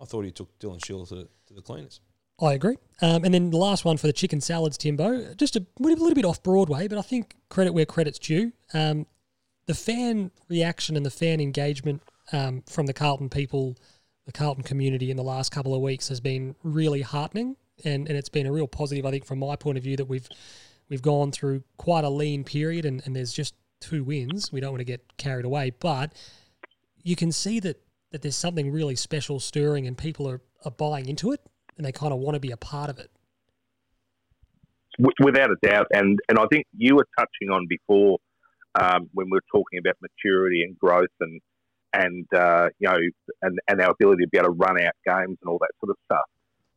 [0.00, 2.00] I thought he took Dylan Shiel to, to the cleaners.
[2.40, 2.76] I agree.
[3.02, 6.14] Um, and then the last one for the chicken salads, Timbo, just a little, little
[6.14, 8.52] bit off Broadway, but I think credit where credit's due.
[8.72, 9.06] Um,
[9.66, 12.00] the fan reaction and the fan engagement
[12.32, 13.76] um, from the Carlton people,
[14.26, 18.16] the Carlton community in the last couple of weeks has been really heartening, and, and
[18.16, 20.28] it's been a real positive, I think, from my point of view, that we've
[20.88, 24.52] we've gone through quite a lean period, and, and there's just two wins.
[24.52, 26.12] We don't want to get carried away, but
[27.02, 31.08] you can see that that there's something really special stirring, and people are, are buying
[31.08, 31.40] into it,
[31.76, 33.10] and they kind of want to be a part of it.
[35.22, 35.86] Without a doubt.
[35.92, 38.18] And and I think you were touching on before
[38.80, 41.40] um, when we were talking about maturity and growth and
[41.92, 42.98] and uh, you know
[43.42, 45.90] and, and our ability to be able to run out games and all that sort
[45.90, 46.24] of stuff.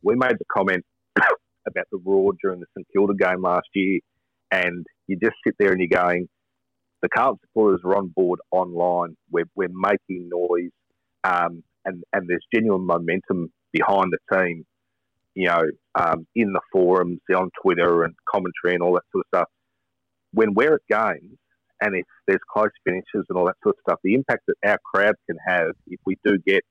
[0.04, 0.84] We made the comment
[1.16, 4.00] about the roar during the St Kilda game last year,
[4.52, 6.28] and you just sit there and you're going,
[7.02, 9.16] the Carlton supporters are on board online.
[9.30, 10.72] We're we're making noise,
[11.24, 14.66] um, and and there's genuine momentum behind the team
[15.36, 15.62] you know,
[15.96, 19.50] um, in the forums, on Twitter and commentary and all that sort of stuff.
[20.34, 21.38] When we're at games
[21.82, 24.78] and if there's close finishes and all that sort of stuff, the impact that our
[24.86, 26.64] crowd can have if we do get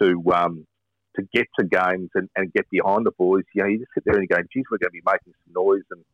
[0.00, 0.66] to um,
[1.16, 4.04] to get to games and, and get behind the boys, you know, you just sit
[4.04, 6.04] there and you go, geez, we're going to be making some noise and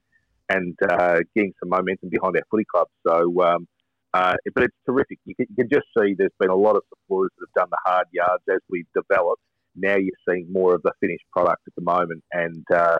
[0.48, 2.88] and uh, getting some momentum behind our footy club.
[3.06, 3.68] So, um,
[4.12, 5.20] uh, but it's terrific.
[5.24, 7.70] You can, you can just see there's been a lot of supporters that have done
[7.70, 9.40] the hard yards as we've developed
[9.76, 12.98] now you're seeing more of the finished product at the moment, and uh,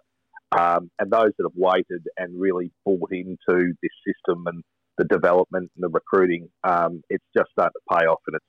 [0.53, 4.63] um, and those that have waited and really bought into this system and
[5.01, 8.45] the development and the recruiting, um, it's just starting to pay off, and it's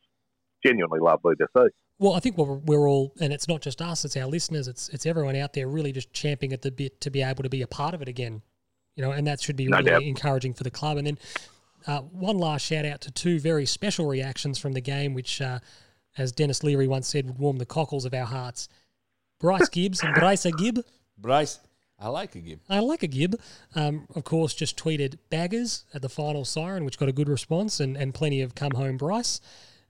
[0.66, 1.68] genuinely lovely to see.
[1.97, 4.89] Well, I think we're, we're all, and it's not just us; it's our listeners, it's
[4.89, 7.62] it's everyone out there really just champing at the bit to be able to be
[7.62, 8.41] a part of it again,
[8.95, 10.04] you know, and that should be No really doubt.
[10.04, 10.97] encouraging for the club.
[10.97, 11.18] And then
[11.88, 15.60] uh, one last shout out to two very special reactions from the game, which, uh,
[16.18, 18.68] as Denis Leary once said, would warm the cockles of our hearts.
[19.39, 20.80] Bryce Gibbs and Bryce Gibb.
[21.18, 21.60] Bryce,
[22.02, 22.60] I like a Gib.
[22.70, 23.39] I like a Gib.
[23.76, 27.80] Um, of course, just tweeted baggers at the final siren, which got a good response
[27.80, 29.39] and, and plenty of come home Bryce.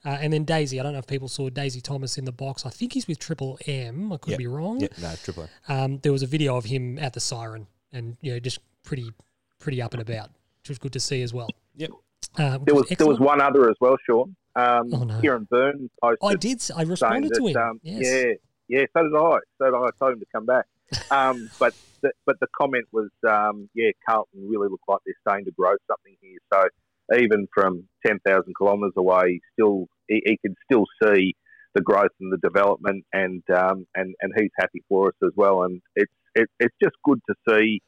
[0.04, 0.80] Uh, and then Daisy.
[0.80, 2.66] I don't know if people saw Daisy Thomas in the box.
[2.66, 4.12] I think he's with Triple M.
[4.12, 4.38] I could Yep.
[4.40, 4.80] be wrong.
[4.82, 5.48] Yeah, no, triple.
[5.70, 5.74] A.
[5.74, 9.12] Um, there was a video of him at the siren and you know just pretty
[9.60, 10.30] pretty up and about,
[10.64, 11.50] which was good to see as well.
[11.76, 11.92] Yep.
[12.38, 14.36] Uh, There was there was one other as well, Sean.
[14.56, 15.22] Um, Oh, no.
[15.22, 16.18] Kieran Byrne posted.
[16.24, 16.58] I did.
[16.58, 17.58] I saying responded to that, him.
[17.58, 18.02] um, yes.
[18.70, 18.86] Yeah, yeah.
[18.98, 19.38] So did I.
[19.60, 19.78] So did I.
[19.78, 20.66] I told him to come back.
[21.10, 25.46] Um, but the, but the comment was, um, yeah, Carlton really look like they're starting
[25.46, 26.40] to grow something here.
[26.54, 26.68] So
[27.18, 31.36] even from ten thousand kilometres away, still he, he can still see
[31.74, 35.64] the growth and the development, and um, and and he's happy for us as well.
[35.64, 37.82] And it's it, it's just good to see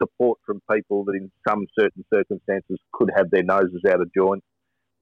[0.00, 4.42] support from people that in some certain circumstances could have their noses out of joint.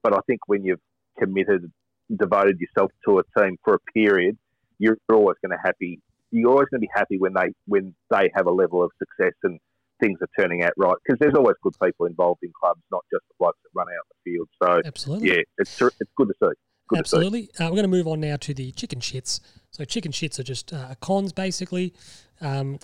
[0.03, 0.81] But I think when you've
[1.19, 1.71] committed,
[2.15, 4.37] devoted yourself to a team for a period,
[4.79, 6.01] you're always going to happy.
[6.35, 9.35] You're always going to be happy when they when they have a level of success
[9.43, 9.59] and
[10.01, 10.97] things are turning out right.
[11.05, 14.05] Because there's always good people involved in clubs, not just the blokes that run out
[14.25, 14.49] the field.
[14.63, 15.29] So Absolutely.
[15.29, 16.55] yeah, it's it's good to see.
[16.89, 16.99] Good to see.
[16.99, 17.51] Absolutely.
[17.59, 19.41] Uh, we're going to move on now to the chicken shits.
[19.71, 21.95] So chicken shits are just uh, cons, basically.
[22.41, 22.79] Um,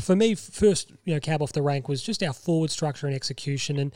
[0.00, 3.16] for me, first, you know, cab off the rank was just our forward structure and
[3.16, 3.78] execution.
[3.78, 3.92] And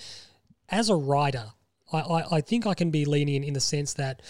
[0.69, 1.53] as a rider,
[1.93, 4.23] I, I, I think I can be lenient in the sense that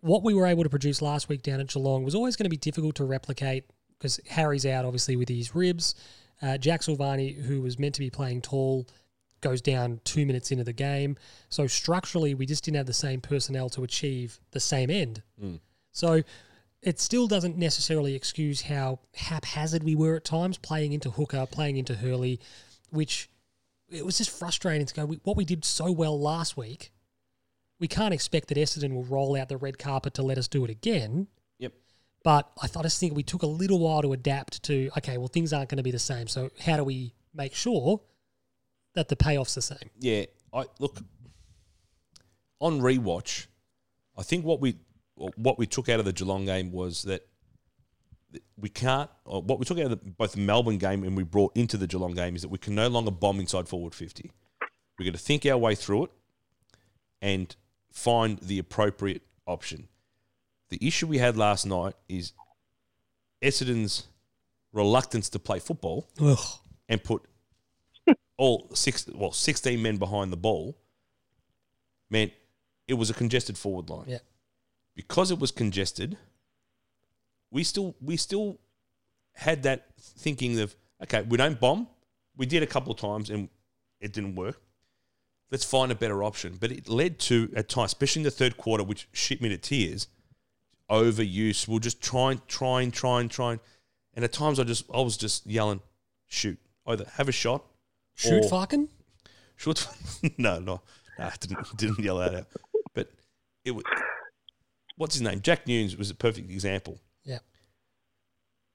[0.00, 2.50] what we were able to produce last week down at Geelong was always going to
[2.50, 3.64] be difficult to replicate
[3.98, 5.94] because Harry's out, obviously, with his ribs.
[6.42, 8.86] Uh, Jack Silvagni, who was meant to be playing tall,
[9.40, 11.16] goes down two minutes into the game.
[11.48, 15.22] So structurally, we just didn't have the same personnel to achieve the same end.
[15.92, 16.22] So
[16.82, 21.76] it still doesn't necessarily excuse how haphazard we were at times, playing into Hooker, playing
[21.76, 22.40] into Hurley,
[22.90, 23.30] which
[23.90, 25.04] it was just frustrating to go.
[25.06, 26.90] We, what we did so well last week,
[27.78, 30.64] we can't expect that Essendon will roll out the red carpet to let us do
[30.64, 31.28] it again.
[32.24, 34.90] But I thought I just think we took a little while to adapt to.
[34.98, 36.26] Okay, well things aren't going to be the same.
[36.26, 38.00] So how do we make sure
[38.94, 39.90] that the payoff's the same?
[39.98, 40.98] Yeah, I look
[42.60, 43.46] on rewatch.
[44.16, 44.78] I think what we
[45.16, 47.28] what we took out of the Geelong game was that
[48.56, 49.10] we can't.
[49.24, 51.86] What we took out of the, both the Melbourne game and we brought into the
[51.86, 54.32] Geelong game is that we can no longer bomb inside forward fifty.
[54.98, 56.10] We're going to think our way through it
[57.20, 57.54] and
[57.92, 59.88] find the appropriate option.
[60.70, 62.32] The issue we had last night is
[63.42, 64.06] Essendon's
[64.72, 66.38] reluctance to play football Ugh.
[66.88, 67.22] and put
[68.36, 70.76] all six well sixteen men behind the ball
[72.10, 72.32] meant
[72.88, 74.04] it was a congested forward line.
[74.08, 74.18] Yeah.
[74.94, 76.16] Because it was congested,
[77.50, 78.58] we still we still
[79.32, 81.88] had that thinking of okay, we don't bomb.
[82.36, 83.48] We did a couple of times and
[84.00, 84.60] it didn't work.
[85.50, 86.56] Let's find a better option.
[86.58, 89.58] But it led to at times, especially in the third quarter, which shit me to
[89.58, 90.08] tears,
[90.90, 91.66] overuse.
[91.68, 93.60] We'll just try and try and try and try and
[94.14, 95.80] and at times I just I was just yelling,
[96.26, 96.58] shoot.
[96.86, 97.64] Either have a shot
[98.14, 98.88] Shoot Or- fucking?
[99.56, 99.80] Should
[100.38, 100.82] no, no,
[101.18, 102.46] no, I didn't didn't yell that out.
[102.94, 103.10] But
[103.64, 103.84] it was
[104.96, 105.40] what's his name?
[105.40, 107.00] Jack Newnes was a perfect example.
[107.24, 107.38] Yeah.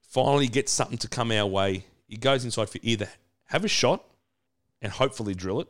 [0.01, 1.86] Finally gets something to come our way.
[2.07, 3.07] He goes inside for either
[3.45, 4.03] have a shot
[4.82, 5.68] and hopefully drill it,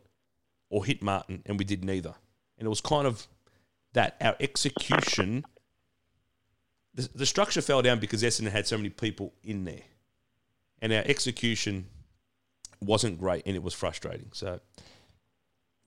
[0.70, 2.16] or hit Martin, and we did neither.
[2.58, 3.28] And it was kind of
[3.94, 5.44] that our execution.
[6.96, 9.84] The, the structure fell down because Essendon had so many people in there,
[10.82, 11.86] and our execution
[12.82, 14.30] wasn't great, and it was frustrating.
[14.34, 14.60] So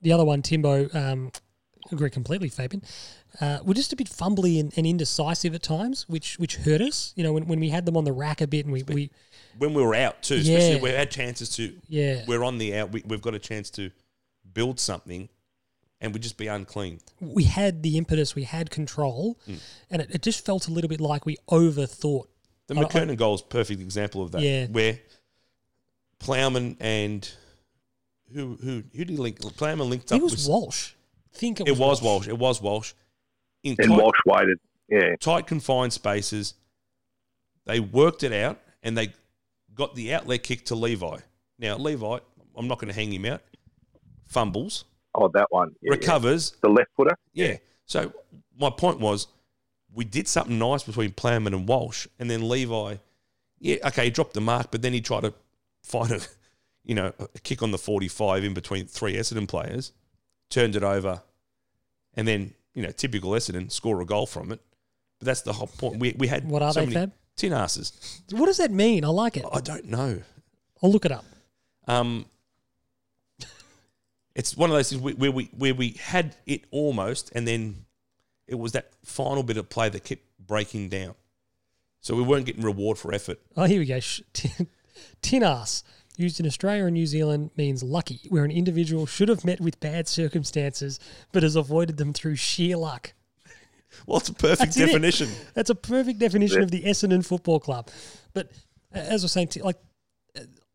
[0.01, 1.31] The other one, Timbo, um,
[1.91, 2.83] agree completely, Fabian.
[3.41, 7.13] Uh, we're just a bit fumbly and, and indecisive at times, which which hurt us.
[7.15, 9.09] You know, when, when we had them on the rack a bit and we, we
[9.57, 10.81] when we were out too, especially Yeah.
[10.81, 11.73] we had chances to.
[11.89, 12.91] yeah, We're on the out.
[12.91, 13.91] We, we've got a chance to
[14.53, 15.29] build something,
[16.03, 16.99] and we just be unclean.
[17.19, 19.55] we had the impetus, we had control, Hmm.
[19.89, 22.27] and it, it just felt a little bit like we overthought.
[22.67, 24.41] The I- I- McKernan goal is a perfect example of that.
[24.41, 24.67] Yeah.
[24.67, 24.99] where
[26.19, 27.29] Plowman and
[28.33, 29.39] who who who did he link?
[29.39, 30.19] Plowman linked up.
[30.19, 30.91] It was with, Walsh.
[31.33, 32.27] I think it it was, was Walsh.
[32.27, 32.93] It was Walsh.
[33.63, 34.57] In And tight, Walsh waited.
[34.89, 35.15] Yeah.
[35.19, 36.53] tight confined spaces,
[37.65, 39.13] they worked it out and they
[39.73, 41.17] got the outlet kick to Levi.
[41.59, 42.17] Now Levi,
[42.55, 43.41] I'm not going to hang him out.
[44.27, 44.83] Fumbles,
[45.15, 45.69] Oh, that one.
[45.81, 45.97] Yeah, yeah.
[45.99, 47.15] recovers, The left footer.
[47.33, 47.57] Yeah.
[47.85, 48.11] So
[48.59, 49.27] my point was,
[49.93, 52.95] we did something nice between Plowman and Walsh, and then Levi,
[53.59, 55.33] yeah, okay, he dropped the mark, but then he tried to
[55.83, 56.19] find a,
[56.83, 59.91] you know, a kick on the forty-five in between three Essendon players,
[60.49, 61.21] turned it over,
[62.15, 64.59] and then you know, typical Essendon score a goal from it.
[65.19, 65.99] But that's the whole point.
[65.99, 67.11] We we had What are so they, many Fab?
[67.35, 68.21] tin asses.
[68.31, 69.05] What does that mean?
[69.05, 69.45] I like it.
[69.53, 70.21] I don't know.
[70.81, 71.23] I'll look it up.
[71.87, 72.25] Um,
[74.35, 77.85] it's one of those things where where we where we had it almost, and then
[78.47, 81.15] it was that final bit of play that kept breaking down.
[82.01, 83.39] So we weren't getting reward for effort.
[83.55, 83.99] Oh, here we go.
[84.33, 84.67] Tin,
[85.21, 85.83] tin ass,
[86.17, 89.79] used in Australia and New Zealand, means lucky, where an individual should have met with
[89.79, 90.99] bad circumstances
[91.31, 93.13] but has avoided them through sheer luck.
[94.07, 94.87] Well, it's a perfect That's it.
[94.87, 95.29] definition.
[95.53, 97.89] That's a perfect definition of the Essendon Football Club.
[98.33, 98.51] But
[98.91, 99.77] as I was saying, like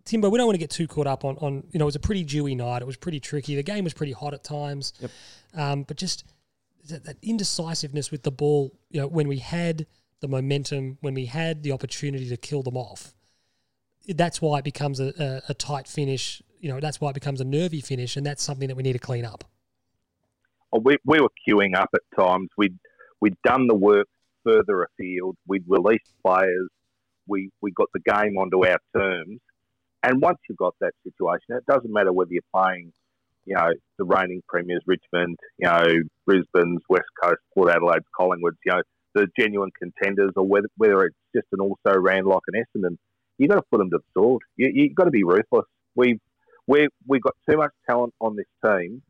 [0.09, 1.97] Timbo, we don't want to get too caught up on, on you know, it was
[1.97, 2.81] a pretty dewy night.
[2.81, 3.55] It was pretty tricky.
[3.55, 4.95] The game was pretty hot at times.
[5.01, 5.11] Yep.
[5.55, 6.25] Um, but just
[6.89, 9.87] that, that indecisiveness with the ball, you know, when we had
[10.21, 13.13] the momentum, when we had the opportunity to kill them off,
[14.09, 16.43] that's why it becomes a, a, a tight finish.
[16.59, 18.95] You know, that's why it becomes a nervy finish, and that's something that we need
[18.95, 19.45] to clean up.
[20.73, 22.49] Oh, we, we were queuing up at times.
[22.57, 22.79] We'd
[23.21, 24.09] we'd done the work
[24.43, 25.37] further afield.
[25.47, 26.69] We'd released players.
[27.27, 29.41] We we got the game onto our terms.
[30.03, 32.93] And once you've got that situation, it doesn't matter whether you're playing,
[33.45, 35.85] you know, the reigning premiers, Richmond, you know,
[36.27, 38.83] Brisbane's, West Coast, Port Adelaide's, Collingwood's, you know,
[39.15, 42.97] the genuine contenders, or whether whether it's just an also ran like an Essendon.
[43.39, 44.43] you've got to put them to the sword.
[44.57, 45.65] You you got to be ruthless.
[45.97, 46.21] We've
[46.67, 49.03] we we've got too much talent on this team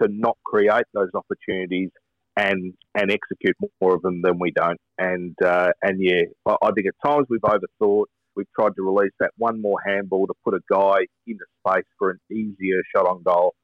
[0.00, 1.90] to not create those opportunities
[2.36, 4.80] and and execute more of them than we don't.
[4.98, 8.06] And uh, and yeah, I, I think at times we've overthought.
[8.36, 12.10] We've tried to release that one more handball to put a guy into space for
[12.10, 13.54] an easier shot on goal.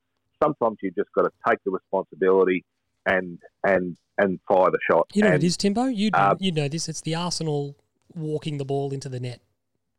[0.43, 2.65] Sometimes you've just got to take the responsibility
[3.07, 5.07] and and and fire the shot.
[5.15, 5.85] You know what and it is, Timbo?
[5.85, 6.89] You uh, you know this.
[6.89, 7.77] It's the Arsenal
[8.15, 9.41] walking the ball into the net.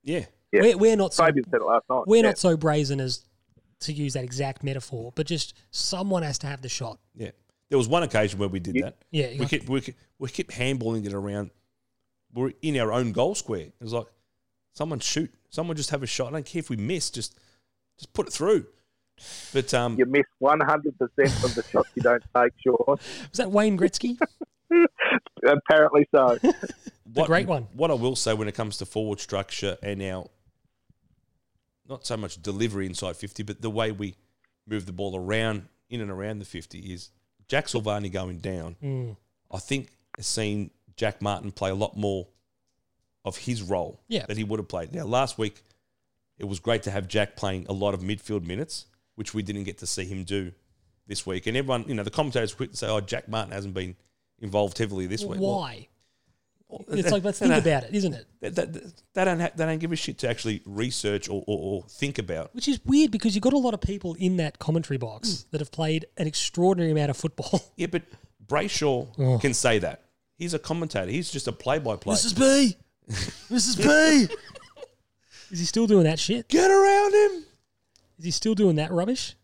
[0.04, 0.26] Yeah.
[0.52, 0.62] Yeah.
[0.62, 2.04] We're, we're not so said it last night.
[2.06, 2.22] we're yeah.
[2.24, 3.26] not so brazen as
[3.82, 7.00] to use that exact metaphor, but just someone has to have the shot.
[7.16, 7.32] Yeah.
[7.70, 8.98] There was one occasion where we did You- that.
[9.12, 11.52] Yeah, We kept, we kept we kept handballing it around.
[12.34, 13.62] We're in our own goal square.
[13.62, 14.08] It was like,
[14.74, 15.34] someone shoot.
[15.50, 16.30] Someone just have a shot.
[16.30, 17.10] I don't care if we miss.
[17.10, 17.40] Just
[17.98, 18.66] just put it through.
[19.54, 22.76] But um, You miss one hundred percent of the shots you don't take, Sean.
[22.88, 23.00] was
[23.36, 24.18] that Wayne Gretzky?
[25.46, 26.38] Apparently so.
[27.14, 27.68] what, great one.
[27.74, 30.26] What I will say when it comes to forward structure and our
[31.88, 34.16] not so much delivery inside fifty, but the way we
[34.68, 37.12] move the ball around in and around the fifty is
[37.48, 38.76] Jack Silvagni going down.
[38.84, 39.18] Mm.
[39.52, 42.28] I think has seen Jack Martin play a lot more
[43.26, 44.26] of his role Yeah.
[44.28, 44.94] that he would have played.
[44.94, 45.62] Now, last week,
[46.38, 49.64] it was great to have Jack playing a lot of midfield minutes, which we didn't
[49.64, 50.52] get to see him do
[51.08, 51.48] this week.
[51.48, 53.96] And everyone, you know, the commentators quick to say, "Oh, Jack Martin hasn't been
[54.40, 55.88] involved heavily this week." Well, Why?
[56.90, 58.26] It's like let's think about it, isn't it?
[58.42, 58.66] they, they,
[59.14, 62.18] they don't ha- they don't give a shit to actually research or, or, or think
[62.18, 62.54] about.
[62.56, 65.48] Which is weird because you've got a lot of people in that commentary box Hmm.
[65.52, 67.62] that have played an extraordinary amount of football.
[67.78, 68.02] Yeah, but
[68.46, 69.38] Brayshaw Oh.
[69.40, 70.04] can say that.
[70.36, 71.12] He's a commentator.
[71.12, 72.16] He's just a play-by-play.
[72.16, 72.76] This is B.
[73.10, 73.78] Mrs.
[74.28, 74.34] P,
[75.51, 76.47] Is he still doing that shit?
[76.47, 77.45] Get around him.
[78.20, 79.36] Is he still doing that rubbish?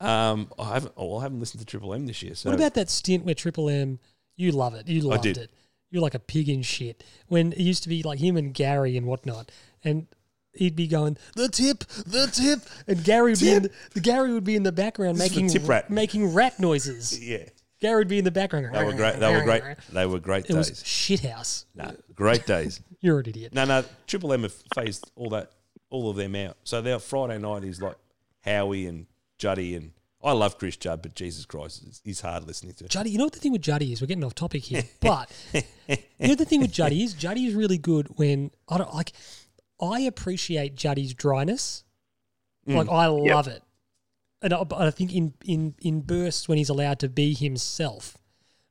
[0.00, 0.92] Um, I haven't.
[0.96, 2.34] Oh, I haven't listened to Triple M this year.
[2.34, 3.98] So What about that stint where Triple M?
[4.36, 4.86] You love it.
[4.88, 5.36] You loved did.
[5.38, 5.50] it.
[5.90, 7.02] You're like a pig in shit.
[7.26, 9.50] When it used to be like him and Gary and whatnot,
[9.82, 10.06] and
[10.52, 14.32] he'd be going the tip, the tip, and Gary would be in the, the Gary
[14.32, 15.90] would be in the background This is the making tip rat.
[15.90, 17.18] making rat noises.
[17.28, 17.44] Yeah,
[17.80, 18.74] Gary would be in the background.
[18.74, 19.20] they were great.
[19.20, 19.62] They were great.
[19.92, 20.82] They were great It was days.
[20.82, 21.64] shithouse.
[21.74, 22.80] Nah, great days.
[23.00, 23.54] You're an idiot.
[23.54, 23.84] No, no.
[24.06, 25.52] Triple M have phased all that,
[25.90, 26.56] all of them out.
[26.64, 27.96] So their Friday night is like
[28.40, 29.06] Howie and
[29.38, 32.88] Juddy and I love Chris Judd, but Jesus Christ, it's- he's hard listening to.
[32.88, 34.00] Juddy, you know what the thing with Juddy is?
[34.00, 37.54] We're getting off topic here, but you know the thing with Juddy is Juddy is
[37.54, 39.12] really good when I don't like.
[39.80, 41.84] I appreciate Juddy's dryness,
[42.66, 42.92] like mm.
[42.92, 43.62] I love it,
[44.42, 48.16] and I, I think in in in bursts when he's allowed to be himself.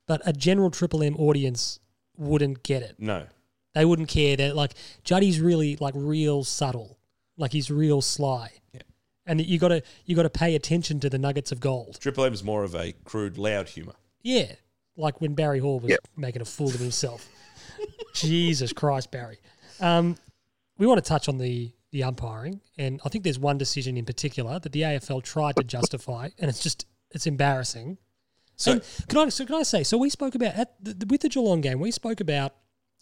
[0.08, 1.80] But a general Triple M audience
[2.16, 2.96] wouldn't get it.
[2.98, 3.26] No,
[3.74, 6.98] They wouldn't care that like Juddy's really like real subtle,
[7.38, 8.82] like he's real sly, Yeah.
[9.26, 11.98] and you got to you got to pay attention to the nuggets of gold.
[12.00, 13.96] Triple M is more of a crude, loud humour.
[14.24, 14.54] Yeah,
[14.96, 16.00] like when Barry Hall was Yep.
[16.16, 17.28] making a fool of himself.
[18.14, 19.40] Jesus Christ, Barry.
[19.80, 20.16] Um,
[20.78, 24.06] we want to touch on the the umpiring, and I think there's one decision in
[24.06, 27.98] particular that the AFL tried to justify, and it's just it's embarrassing.
[28.56, 29.98] So And can I so can I say so?
[29.98, 31.80] We spoke about at the, with the Geelong game.
[31.80, 32.54] We spoke about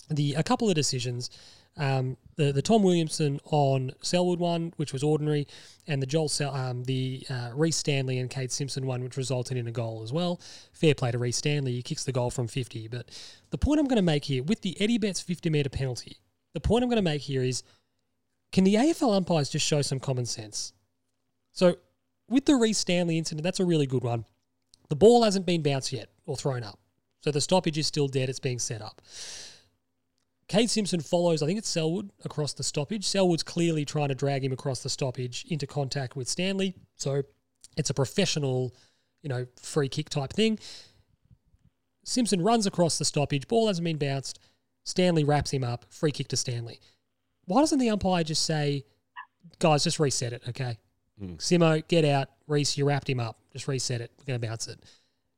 [0.10, 1.30] the a couple of decisions.
[1.78, 5.46] Um, the the Tom Williamson on Selwood one, which was ordinary,
[5.88, 9.58] and the Joel Sel, um, the uh, Rhys Stanley and Kade Simpson one, which resulted
[9.58, 10.40] in a goal as well.
[10.72, 11.74] Fair play to Rhys Stanley.
[11.74, 12.88] He kicks the goal from fifty.
[12.88, 13.10] But
[13.50, 16.20] the point I'm going to make here with the Eddie Betts fifty meter penalty,
[16.54, 17.62] the point I'm going to make here is,
[18.56, 20.72] can the AFL umpires just show some common sense?
[21.52, 21.76] So
[22.30, 24.24] with the Rhys Stanley incident, that's a really good one.
[24.88, 26.80] The ball hasn't been bounced yet or thrown up.
[27.20, 28.30] So the stoppage is still dead.
[28.30, 29.02] It's being set up.
[30.48, 33.06] Kade Simpson follows, I think it's Selwood, across the stoppage.
[33.06, 36.76] Selwood's clearly trying to drag him across the stoppage into contact with Stanley.
[36.96, 37.24] So
[37.76, 38.74] it's a professional,
[39.22, 40.60] you know, free kick type thing.
[42.06, 43.50] Simpson runs across the stoppage.
[43.50, 44.40] Ball hasn't been bounced.
[44.86, 45.84] Stanley wraps him up.
[45.90, 46.80] Free kick to Stanley.
[47.46, 48.86] Why doesn't the umpire just say,
[49.60, 50.78] guys, just reset it, okay?
[51.20, 51.34] Hmm.
[51.36, 52.30] Simo, get out.
[52.48, 53.40] Rhys, you wrapped him up.
[53.54, 54.12] Just reset it.
[54.18, 54.80] We're going to bounce it.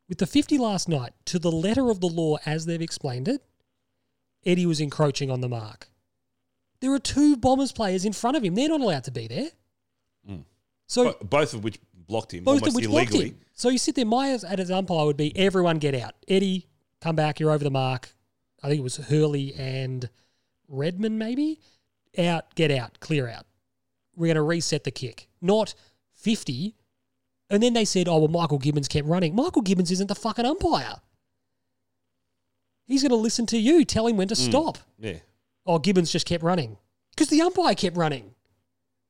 [0.10, 3.44] With the 50 last night, to the letter of the law as they've explained it,
[4.46, 5.90] Eddie was encroaching on the mark.
[6.80, 8.56] There are two Bombers players in front of him.
[8.56, 9.50] They're not allowed to be there.
[10.26, 10.42] Hmm.
[10.88, 13.38] So bo- both of which blocked him both of which blocked him.
[13.54, 14.06] So you sit there.
[14.06, 16.14] My as as umpire would be everyone get out.
[16.28, 16.68] Eddie,
[17.02, 17.40] come back.
[17.40, 18.10] You're over the mark.
[18.64, 20.10] I think it was Hurley and
[20.68, 21.60] Redmond maybe
[22.20, 22.54] out.
[22.56, 23.00] Get out.
[23.00, 23.46] Clear out.
[24.16, 25.28] We're going to reset the kick.
[25.42, 25.76] Not
[26.14, 26.76] fifty.
[27.50, 30.46] And then they said, "Oh well, Michael Gibbons kept running." Michael Gibbons isn't the fucking
[30.46, 30.96] umpire.
[32.86, 33.84] He's going to listen to you.
[33.86, 34.38] Tell him when to mm.
[34.38, 34.78] stop.
[34.98, 35.18] Yeah,
[35.66, 36.78] Oh, Gibbons just kept running
[37.12, 38.34] because the umpire kept running.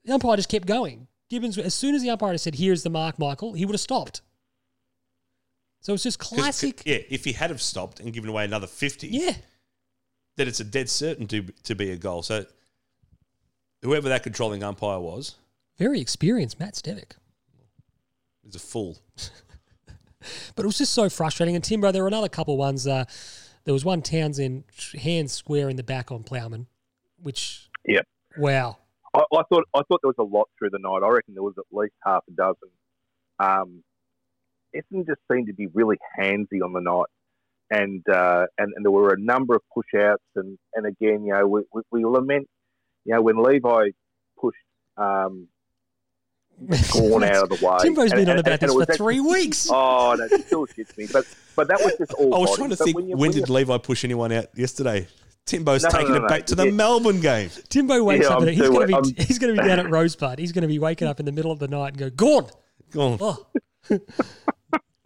[0.03, 1.07] The umpire just kept going.
[1.29, 4.21] Gibbons, as soon as the umpire said, "Here's the mark, Michael," he would have stopped.
[5.81, 6.81] So it's just classic.
[6.85, 9.35] Yeah, if he had have stopped and given away another fifty, Yeah,
[10.35, 12.23] then it's a dead certain to to be a goal.
[12.23, 12.45] So
[13.87, 15.35] whoever that controlling umpire was
[15.77, 17.13] very experienced, Matt Stevic.
[18.47, 18.97] is a fool.
[20.55, 21.55] But it was just so frustrating.
[21.55, 22.87] And Timbo, there were another couple ones.
[22.87, 23.05] Uh,
[23.63, 24.63] there was one Townsend
[24.99, 26.65] hand square in the back on Plowman,
[27.21, 28.05] which Yep.
[28.37, 28.77] wow,
[29.13, 31.01] I, I thought I thought there was a lot through the night.
[31.03, 32.69] I reckon there was at least half a dozen.
[33.39, 33.83] Um,
[34.75, 37.07] Essendon just seemed to be really handsy on the night,
[37.69, 41.33] and uh, and, and there were a number of push outs, and, and again, you
[41.33, 42.49] know, we, we, we lament,
[43.07, 43.89] you know, when Levi
[44.39, 44.57] pushed
[44.97, 45.47] um,
[46.93, 47.77] Gawn out of the way.
[47.81, 49.69] Timbo's and- been on and- about and this for actually- three weeks.
[49.73, 51.07] Oh, no, it still shits me.
[51.11, 52.35] But but that was just all.
[52.35, 52.57] I was body.
[52.59, 55.07] trying to But think when, you, when when did Levi push anyone out yesterday?
[55.45, 56.27] Timbo's No, no, taking no, it no.
[56.27, 56.71] back to the Yeah.
[56.71, 57.49] Melbourne game.
[57.69, 59.89] Timbo wakes Yeah, up and he's going to be he's going to be down at
[59.89, 60.39] Rosebud.
[60.39, 62.49] He's going to be waking up in the middle of the night and go, "Gone."
[62.91, 63.17] Go on.
[63.21, 63.45] Oh,
[63.89, 64.01] but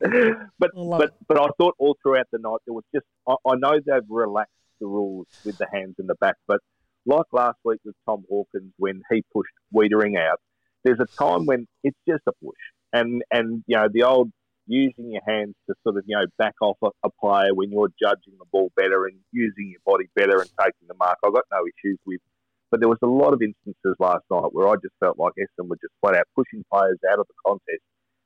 [0.04, 1.10] I but it.
[1.28, 4.52] but I thought all throughout the night there was just I, I know they've relaxed
[4.80, 6.60] the rules with the hands in the back, but
[7.06, 10.40] like last week with Tom Hawkins when he pushed Weitering out,
[10.84, 12.58] there's a time when it's just a push,
[12.94, 14.32] and and you know the old
[14.68, 17.92] using your hands to sort of, you know, back off a, a player when you're
[18.02, 21.18] judging the ball better and using your body better and taking the mark.
[21.26, 22.22] I've got no issues with.
[22.70, 25.68] But there was a lot of instances last night where I just felt like Essendon
[25.68, 27.84] were just flat out pushing players out of the contest.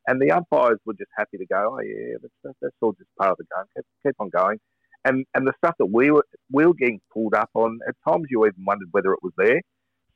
[0.07, 3.31] And the umpires were just happy to go, oh, yeah, that's, that's all just part
[3.31, 3.65] of the game.
[3.75, 4.59] Keep, keep on going.
[5.05, 8.25] And, and the stuff that we were, we were getting pulled up on, at times
[8.29, 9.61] you even wondered whether it was there.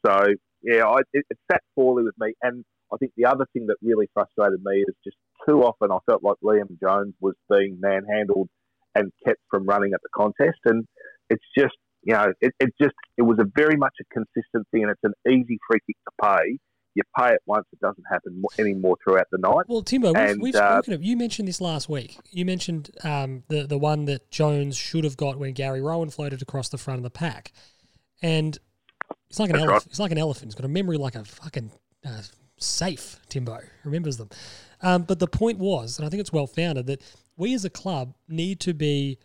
[0.05, 0.25] So,
[0.63, 2.33] yeah, I, it, it sat poorly with me.
[2.41, 5.17] And I think the other thing that really frustrated me is just
[5.47, 8.49] too often I felt like Liam Jones was being manhandled
[8.95, 10.59] and kept from running at the contest.
[10.65, 10.85] And
[11.29, 14.89] it's just, you know, it, it just, it was a very much a consistency and
[14.89, 16.57] it's an easy free kick to pay.
[16.95, 19.65] You pay it once, it doesn't happen anymore throughout the night.
[19.67, 22.17] Well, Timbo, we've, we've uh, spoken of, you mentioned this last week.
[22.31, 26.41] You mentioned um, the, the one that Jones should have got when Gary Rowan floated
[26.41, 27.51] across the front of the pack.
[28.21, 28.57] And
[29.29, 29.83] it's like an elephant.
[29.83, 29.85] Right.
[29.85, 30.47] It's like an elephant.
[30.47, 31.71] It's got a memory like a fucking
[32.05, 32.21] uh,
[32.57, 33.19] safe.
[33.29, 34.29] Timbo remembers them.
[34.81, 37.01] Um, but the point was, and I think it's well founded, that
[37.37, 39.19] we as a club need to be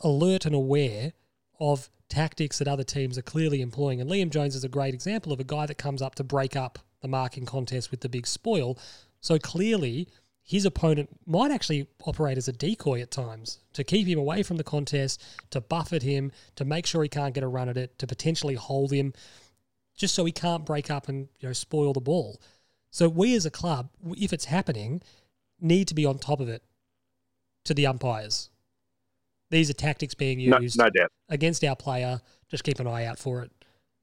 [0.00, 1.14] alert and aware
[1.58, 4.00] of tactics that other teams are clearly employing.
[4.00, 6.54] And Liam Jones is a great example of a guy that comes up to break
[6.54, 8.78] up the marking contest with the big spoil.
[9.20, 10.08] So clearly,
[10.44, 14.58] his opponent might actually operate as a decoy at times to keep him away from
[14.58, 17.98] the contest, to buffet him, to make sure he can't get a run at it,
[17.98, 19.12] to potentially hold him,
[19.96, 22.40] just so he can't break up and you know spoil the ball.
[22.90, 25.02] So we as a club, if it's happening,
[25.60, 26.62] need to be on top of it
[27.64, 28.50] to the umpires.
[29.50, 31.12] These are tactics being used no, no doubt.
[31.28, 32.20] against our player.
[32.48, 33.52] Just keep an eye out for it.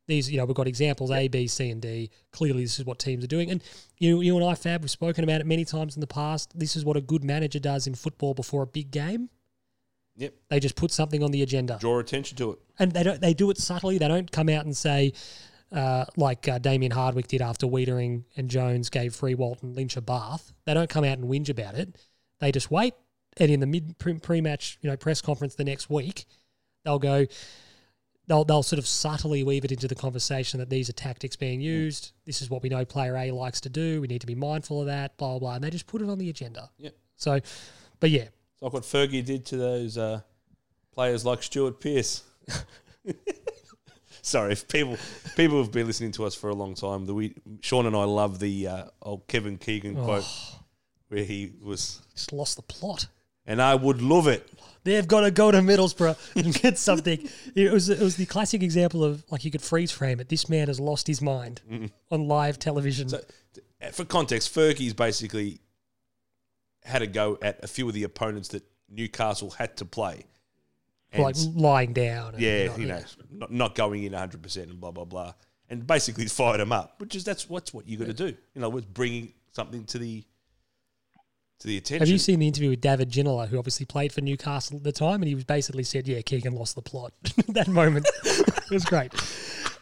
[0.07, 2.09] These, you know, we've got examples A, B, C, and D.
[2.31, 3.51] Clearly, this is what teams are doing.
[3.51, 3.63] And
[3.97, 6.57] you, you and I, Fab, we've spoken about it many times in the past.
[6.57, 9.29] This is what a good manager does in football before a big game.
[10.17, 10.33] Yep.
[10.49, 11.77] They just put something on the agenda.
[11.79, 12.59] Draw attention to it.
[12.79, 13.21] And they don't.
[13.21, 13.97] They do it subtly.
[13.97, 15.13] They don't come out and say,
[15.71, 20.01] uh, like uh, Damien Hardwick did after Weitering and Jones gave Riewoldt and Lynch a
[20.01, 20.51] bath.
[20.65, 21.95] They don't come out and whinge about it.
[22.39, 22.93] They just wait,
[23.41, 26.25] and in the mid pre-match, you know, press conference the next week,
[26.85, 27.25] they'll go.
[28.27, 31.59] They'll, they'll sort of subtly weave it into the conversation that these are tactics being
[31.59, 32.13] used.
[32.25, 33.99] This is what we know player A likes to do.
[33.99, 35.55] We need to be mindful of that, blah, blah, blah.
[35.55, 36.69] And they just put it on the agenda.
[36.77, 36.91] Yeah.
[37.17, 37.41] So,
[37.99, 38.27] but yeah.
[38.53, 40.21] It's like what Fergie did to those uh,
[40.93, 42.23] players like Stuart Pearce.
[44.21, 44.97] Sorry, if people
[45.35, 47.07] people have been listening to us for a long time.
[47.07, 50.05] The we Sean and I love the uh, old Kevin Keegan oh.
[50.05, 50.25] quote
[51.09, 53.07] where he was just lost the plot.
[53.45, 54.47] And I would love it.
[54.83, 57.27] They've got to go to Middlesbrough and get something.
[57.55, 60.29] it was it was the classic example of like you could freeze frame it.
[60.29, 63.09] This man has lost his mind mm on live television.
[63.09, 63.21] So,
[63.93, 65.61] for context, Fergie's basically
[66.83, 70.25] had a go at a few of the opponents that Newcastle had to play
[71.13, 72.35] and like lying down.
[72.37, 75.33] yeah, not, you know, not, not going in 100% and blah, blah, blah.
[75.69, 78.35] And basically fired him up, which is that's what's what you got to do.
[78.53, 80.25] You know, with bringing something to the
[81.62, 82.01] to the attention.
[82.01, 84.91] Have you seen the interview with David Ginola, who obviously played for Newcastle at the
[84.91, 87.14] time, and he was basically said, "Yeah, Keegan lost the plot."
[87.49, 89.14] that moment, it was great.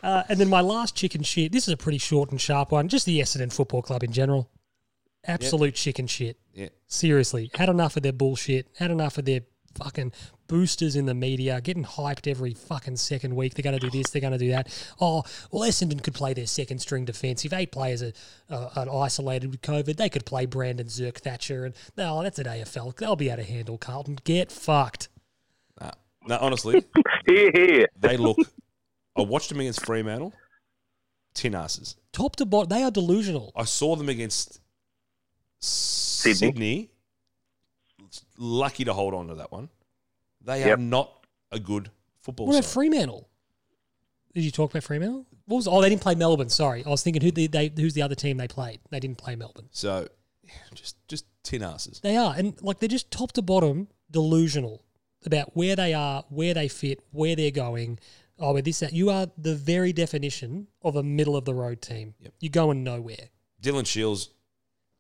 [0.04, 1.52] Uh, and then my last chicken shit.
[1.52, 2.88] This is a pretty short and sharp one.
[2.88, 4.50] Just the Essendon Football Club in general.
[5.26, 5.76] Absolute yep.
[5.76, 6.38] chicken shit.
[6.54, 6.70] Yeah.
[6.88, 8.68] Seriously, had enough of their bullshit.
[8.78, 9.42] Had enough of their
[9.76, 10.12] fucking
[10.48, 13.54] boosters in the media getting hyped every fucking second week.
[13.54, 14.68] They're going to do this, they're going to do that.
[15.00, 17.46] Oh, well, Essendon could play their second string defence.
[17.46, 18.14] If eight players are,
[18.50, 21.66] uh, are isolated with COVID, they could play Brandon Zerk Thatcher.
[21.66, 22.96] And no, that's an AFL.
[22.96, 24.20] They'll be able to handle Carlton.
[24.24, 25.10] Get fucked.
[25.80, 25.92] Nah,
[26.28, 26.84] no, honestly,
[27.28, 28.38] they look.
[29.16, 30.34] I watched them against Fremantle.
[31.34, 31.96] Tin asses.
[32.12, 33.52] Top to bottom, they are delusional.
[33.56, 34.60] I saw them against
[35.60, 36.34] Sydney.
[36.34, 36.92] Sydney.
[38.42, 39.70] Lucky to hold on to that one.
[40.42, 40.78] They yep.
[40.78, 42.60] are not a good football what side.
[42.60, 43.30] about Fremantle?
[44.34, 45.26] Did you talk about Fremantle?
[45.46, 45.68] What was?
[45.68, 46.50] Oh, they didn't play Melbourne.
[46.50, 48.80] Sorry, I was thinking who they, they who's the other team they played.
[48.90, 49.68] They didn't play Melbourne.
[49.72, 50.08] So,
[50.74, 52.00] just just tin asses.
[52.00, 54.84] They are, and like they're just top to bottom delusional
[55.26, 58.00] about where they are, where they fit, where they're going.
[58.42, 61.82] Oh, with this, that you are the very definition of a middle of the road
[61.82, 62.14] team.
[62.22, 62.34] Yep.
[62.40, 63.30] You're going nowhere.
[63.62, 64.30] Dylan Shiel's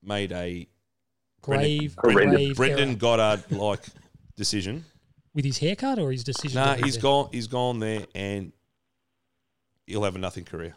[0.04, 0.68] made a
[1.42, 3.82] grave, Brendan, grave Brendan Goddard like
[4.36, 4.86] decision
[5.34, 6.56] with his haircut or his decision?
[6.56, 7.04] No, nah, he's there?
[7.04, 7.30] gone.
[7.32, 8.52] He's gone there, and
[9.86, 10.76] he'll have a nothing career.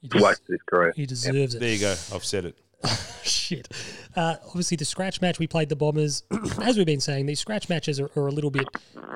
[0.00, 0.92] He des- wasted his career.
[0.96, 1.54] He deserves yep.
[1.54, 1.60] it.
[1.60, 1.90] There you go.
[2.14, 2.58] I've said it.
[3.22, 3.68] Shit.
[4.16, 6.24] Uh, obviously, the scratch match we played the Bombers.
[6.62, 8.66] As we've been saying, these scratch matches are, are a little bit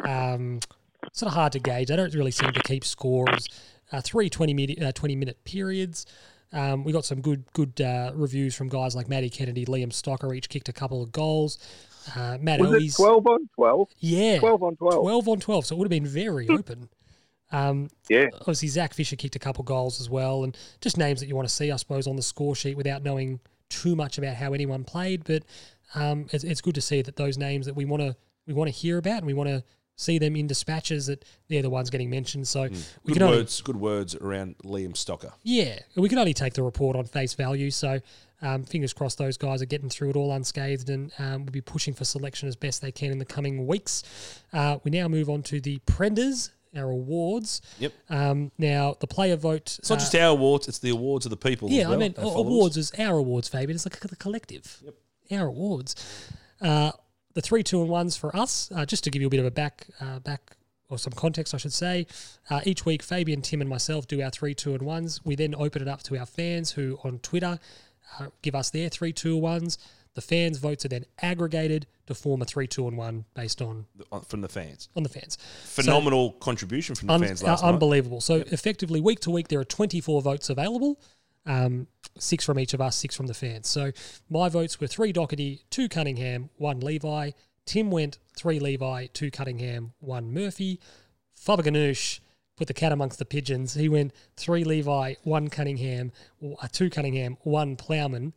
[0.05, 0.61] um,
[1.13, 1.89] sort of hard to gauge.
[1.89, 3.49] They don't really seem to keep scores.
[3.93, 6.07] Uh, three 20 minute, uh, 20 minute periods.
[6.53, 10.35] Um, we got some good good uh, reviews from guys like Matty Kennedy, Liam Stocker,
[10.35, 11.59] each kicked a couple of goals.
[12.15, 13.89] Uh, Matt was it 12 on 12?
[13.99, 14.39] Yeah.
[14.39, 15.03] 12 on 12.
[15.03, 15.67] 12 on 12.
[15.67, 16.89] So it would have been very open.
[17.53, 18.27] Um, yeah.
[18.41, 20.45] Obviously, Zach Fisher kicked a couple goals as well.
[20.45, 23.03] And just names that you want to see, I suppose, on the score sheet without
[23.03, 25.25] knowing too much about how anyone played.
[25.25, 25.43] But
[25.95, 28.17] um, it's, it's good to see that those names that we want to
[28.47, 29.65] we want to hear about and we want to
[29.97, 32.47] see them in dispatches that they're the ones getting mentioned.
[32.47, 32.85] So we Mm.
[33.07, 35.33] Good can only words, good words around Liam Stocker.
[35.43, 37.71] yeah, we can only take the report on face value.
[37.71, 38.01] So
[38.43, 41.63] um, fingers crossed those guys are getting through it all unscathed and um, will be
[41.63, 44.03] pushing for selection as best they can in the coming weeks.
[44.53, 47.63] Uh, we now move on to the Prenders, our awards.
[47.79, 47.93] Yep.
[48.11, 49.77] Um, now, the player vote.
[49.79, 51.71] It's not just our awards; it's the awards of the people.
[51.71, 53.75] Yeah, as well, I mean, awards is our awards, Fabian.
[53.75, 54.83] It's like the collective.
[54.85, 54.95] Yep.
[55.41, 55.95] Our awards.
[56.61, 56.93] Uh,
[57.37, 58.71] the three, two, and ones for us.
[58.75, 60.57] Uh, just to give you a bit of a back, uh, back
[60.89, 62.07] or some context, I should say.
[62.49, 65.21] Uh, each week, Fabian, Tim, and myself do our three, two, and ones.
[65.23, 67.59] We then open it up to our fans who on Twitter
[68.19, 69.77] uh, give us their three, two, and ones.
[70.15, 73.85] The fans' votes are then aggregated to form a three, two, and one based on
[74.11, 74.89] uh, from the fans.
[74.97, 75.37] on the fans.
[75.65, 77.75] Phenomenal contribution from the Un- fans last uh, night.
[77.75, 78.23] unbelievable.
[78.23, 80.99] So effectively, week to week, there are 24 votes available.
[81.47, 81.87] Um,
[82.19, 83.69] six from each of us, six from the fans.
[83.69, 83.93] So
[84.29, 87.31] my votes were three Docherty, two Cunningham, one Levi.
[87.65, 90.81] Tim went three Levi, two Cunningham, one Murphy.
[91.35, 92.21] Faber Ganoush
[92.57, 93.75] put the cat amongst the pigeons.
[93.75, 98.33] He went three Levi, one Cunningham, uh, two Cunningham, one Plowman.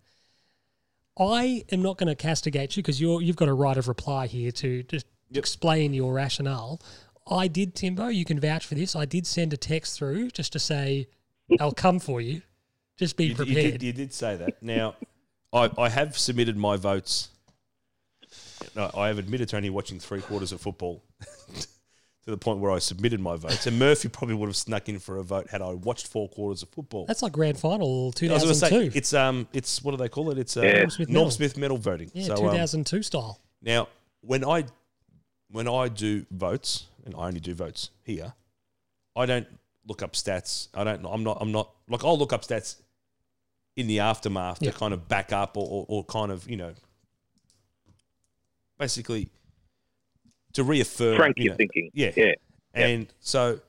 [1.18, 4.28] I am not going to castigate you because you're you've got a right of reply
[4.28, 6.82] here to just explain your rationale.
[7.30, 8.07] I did, Timbo.
[8.07, 8.95] You can vouch for this.
[8.95, 11.07] I did send a text through just to say,
[11.60, 12.41] "I'll come for you."
[13.00, 13.72] Just be You, d- you prepared.
[13.74, 14.62] did, you did say that.
[14.62, 14.95] Now,
[15.52, 17.30] I, I have submitted my votes.
[18.76, 21.02] No, I have admitted to only watching three quarters of football
[21.56, 21.66] to
[22.32, 23.66] the point where I submitted my votes.
[23.66, 26.62] And Murphy probably would have snuck in for a vote had I watched four quarters
[26.62, 27.06] of football.
[27.08, 28.91] That's like grand final I was going to 2002.
[28.91, 30.38] say it's um it's what do they call it?
[30.38, 30.74] It's uh, Yeah.
[30.80, 31.22] Norm Smith medal.
[31.22, 32.12] Norm Smith medal voting.
[32.14, 33.39] yeah, so um, 2002 style.
[33.62, 33.88] now
[34.22, 34.66] when I
[35.50, 38.34] when I do votes and I only do votes here,
[39.16, 39.47] I don't
[39.88, 40.68] look up stats.
[40.76, 41.04] I don't.
[41.06, 41.38] I'm not.
[41.41, 42.76] I'm not like I'll look up stats
[43.80, 44.71] in the aftermath Yeah.
[44.71, 46.73] to kind of back up or, or, or kind of you know
[48.77, 49.30] basically
[50.53, 51.17] to reaffirm.
[51.17, 51.91] Frank, you you're know, thinking.
[51.93, 52.11] yeah.
[52.15, 52.34] Yeah.
[52.73, 53.59] And so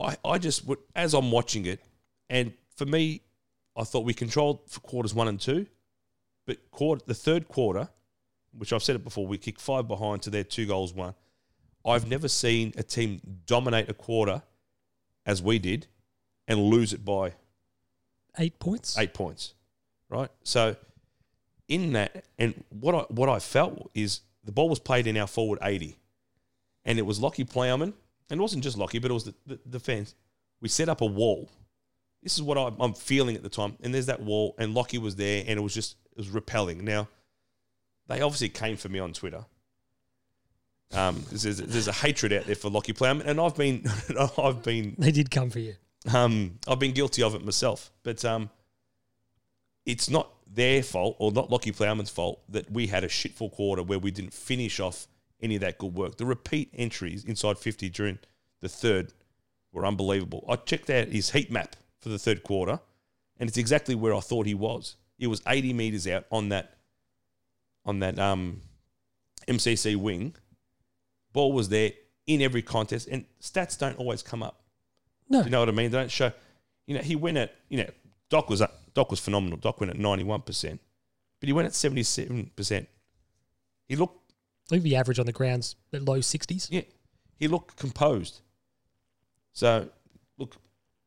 [0.00, 1.80] I, I just would, as I'm watching it,
[2.28, 3.22] and for me,
[3.76, 5.66] I thought we controlled for quarters one and two,
[6.46, 7.88] but quarter, the third quarter,
[8.56, 11.14] which I've said it before, we kicked five behind to their two goals one.
[11.86, 14.42] I've never seen a team dominate a quarter
[15.26, 15.86] as we did
[16.46, 17.32] and lose it by
[18.38, 18.98] Eight points.
[18.98, 19.54] eight points,
[20.08, 20.30] right?
[20.42, 20.76] So
[21.68, 25.26] in that, and what I what I felt is the ball was played in our
[25.26, 25.98] forward eighty,
[26.84, 27.94] and it was Lockie Plowman,
[28.30, 30.14] and it wasn't just Lockie, but it was the, the, the fans.
[30.60, 31.48] We set up a wall.
[32.22, 34.98] This is what I, I'm feeling at the time, and there's that wall, and Lockie
[34.98, 36.84] was there, and it was just it was repelling.
[36.84, 37.08] Now,
[38.08, 39.44] they obviously came for me on Twitter.
[40.92, 43.84] Um, there's, there's a hatred out there for Lockie Plowman, and I've been
[44.38, 45.74] I've been They did come for you.
[46.12, 48.50] Um, I've been guilty of it myself, but um,
[49.86, 53.82] it's not their fault or not Lockie Plowman's fault that we had a shitful quarter
[53.82, 55.06] where we didn't finish off
[55.40, 56.16] any of that good work.
[56.16, 58.18] The repeat entries inside 50 during
[58.60, 59.12] the third
[59.72, 60.44] were unbelievable.
[60.48, 62.80] I checked out his heat map for the third quarter,
[63.38, 64.96] and it's exactly where I thought he was.
[65.18, 66.74] He was 80 meters out on that
[67.84, 68.62] on that um,
[69.48, 70.34] MCC wing.
[71.32, 71.92] Ball was there
[72.26, 74.63] in every contest, and stats don't always come up.
[75.28, 75.42] No.
[75.42, 75.90] You know what I mean?
[75.90, 76.32] They don't show.
[76.86, 77.90] You know, he went at you know
[78.28, 78.62] Doc was.
[78.94, 79.58] Doc was phenomenal.
[79.58, 80.80] Doc went at ninety one percent,
[81.40, 82.88] but he went at seventy seven percent.
[83.88, 84.32] He looked
[84.66, 86.68] I think the average on the ground's at low 60s.
[86.70, 86.82] yeah,
[87.36, 88.40] he looked composed.
[89.52, 89.88] So
[90.38, 90.56] look,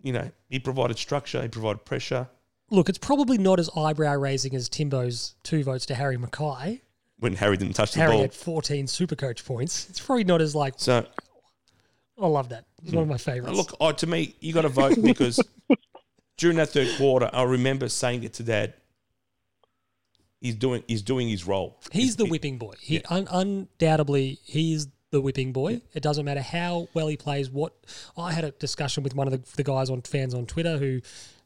[0.01, 1.41] you know, he provided structure.
[1.41, 2.27] He provided pressure
[2.69, 6.81] Look, it's probably not as eyebrow raising as Timbo's two votes to Harry McKay.
[7.17, 8.07] when Harry didn't touch the ball.
[8.09, 9.89] Harry had 14 super coach points.
[9.89, 11.05] It's probably not as like, So
[12.19, 12.65] I love that.
[12.83, 13.57] It's one of my favorites.
[13.57, 15.39] look, oh, to me, you got to vote because
[16.37, 18.73] during that third quarter, I remember saying it to Dad.
[20.41, 20.83] He's doing.
[20.87, 21.79] He's doing his role.
[21.91, 22.75] He's the whipping boy.
[22.79, 25.81] He un- undoubtedly he is the whipping boy.
[25.93, 27.49] It doesn't matter how well he plays.
[27.49, 27.73] What
[28.15, 31.01] I had a discussion with one of the, the guys on fans on Twitter who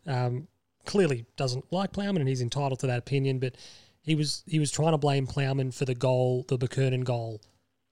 [0.06, 0.48] um,
[0.86, 3.40] clearly doesn't like Plowman and he's entitled to that opinion.
[3.40, 3.56] But
[4.02, 7.42] he was he was trying to blame Plowman for the goal, the McKernan goal,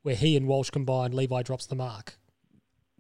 [0.02, 1.14] where he and Walsh combined.
[1.14, 2.19] Levi drops the mark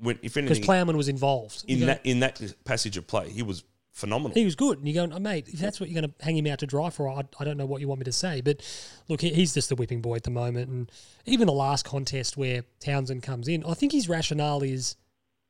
[0.01, 1.65] When, if because anything, Plowman was involved.
[1.67, 3.63] In that in that passage of play, he was
[3.99, 4.33] phenomenal.
[4.33, 4.79] he was good.
[4.79, 6.65] And you're going, oh, mate, if that's what you're going to hang him out to
[6.65, 8.41] dry for, I, I don't know what you want me to say.
[8.41, 8.61] But
[9.07, 10.69] look, he, he's just the whipping boy at the moment.
[10.69, 10.91] And
[11.25, 14.95] even the last contest where Townsend comes in, I think his rationale is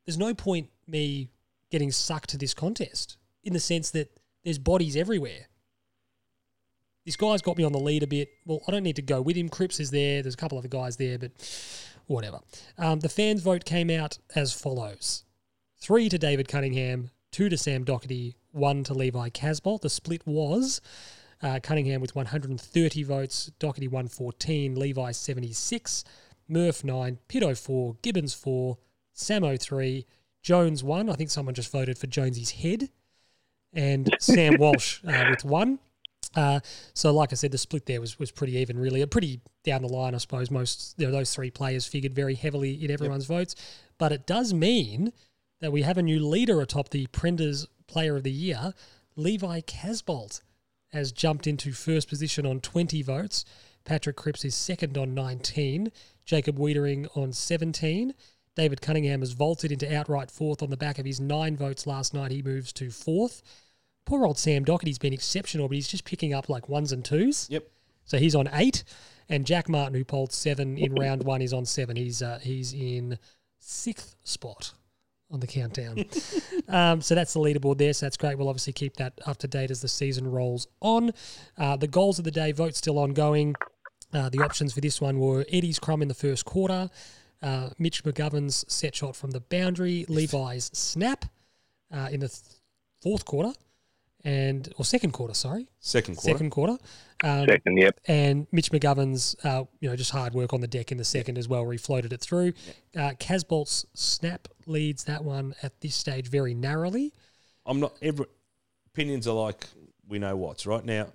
[0.05, 1.29] there's no point me
[1.69, 5.47] getting sucked to this contest in the sense that there's bodies everywhere.
[7.05, 8.29] This guy's got me on the lead a bit.
[8.45, 9.49] Well, I don't need to go with him.
[9.49, 10.21] Cripps is there.
[10.21, 11.31] There's a couple other guys there, but
[12.09, 12.39] whatever.
[12.77, 15.23] Um, the fans' vote came out as follows
[15.79, 19.81] three to David Cunningham, two to Sam Docherty, one to Levi Casboult.
[19.81, 20.81] The split was
[21.41, 26.03] Uh, Cunningham with 130 votes, Docherty 114, Levi 76,
[26.49, 28.77] Murph 9, Pitto 4, Gibbons 4,
[29.15, 30.05] Samo 3,
[30.41, 31.09] Jones 1.
[31.09, 32.89] I think someone just voted for Jonesy's head.
[33.71, 35.79] And Sam Walsh uh, with 1.
[36.35, 36.59] Uh,
[36.93, 39.01] so, like I said, the split there was, was pretty even, really.
[39.01, 39.39] A pretty
[39.69, 40.49] down the line, I suppose.
[40.49, 43.55] Most you know, those three players figured very heavily in everyone's votes.
[43.97, 45.13] But it does mean
[45.61, 48.73] that we have a new leader atop the Prenders Player of the Year.
[49.15, 50.41] Levi Casboult
[50.91, 53.45] has jumped into first position on 20 votes.
[53.85, 55.91] Patrick Cripps is second on 19.
[56.25, 58.13] Jacob Weitering on 17.
[58.55, 62.13] David Cunningham has vaulted into outright fourth on the back of his nine votes last
[62.13, 62.31] night.
[62.31, 63.41] He moves to fourth.
[64.05, 67.47] Poor old Sam Docherty's been exceptional, but he's just picking up like ones and twos.
[67.49, 67.67] Yep.
[68.05, 68.83] So he's on eight,
[69.29, 71.95] and Jack Martin, who polled seven in round one, is on seven.
[71.95, 73.17] He's uh, he's in
[73.59, 74.73] sixth spot
[75.31, 76.05] on the countdown.
[76.67, 77.93] um, so that's the leaderboard there.
[77.93, 78.37] So that's great.
[78.37, 81.11] We'll obviously keep that up to date as the season rolls on.
[81.57, 83.55] Uh, the goals of the day vote still ongoing.
[84.11, 86.89] Uh, the options for this one were Eddie's crumb in the first quarter,
[87.43, 91.25] uh, Mitch McGovern's set shot from the boundary, Levi's snap
[91.93, 92.41] uh, in the th-
[93.01, 93.53] fourth quarter,
[94.25, 96.31] and or second quarter, sorry, Second quarter.
[96.37, 96.77] second quarter.
[97.23, 97.99] Um, Second, yep.
[98.07, 101.37] and Mitch McGovern's, uh, you know, just hard work on the deck in the second
[101.37, 102.53] as well, where he floated it through.
[102.95, 107.13] Uh, Casboult's snap leads that one at this stage very narrowly.
[107.65, 107.93] I'm not.
[108.01, 108.25] Every
[108.87, 109.67] opinions are like
[110.07, 111.07] we know what's right now.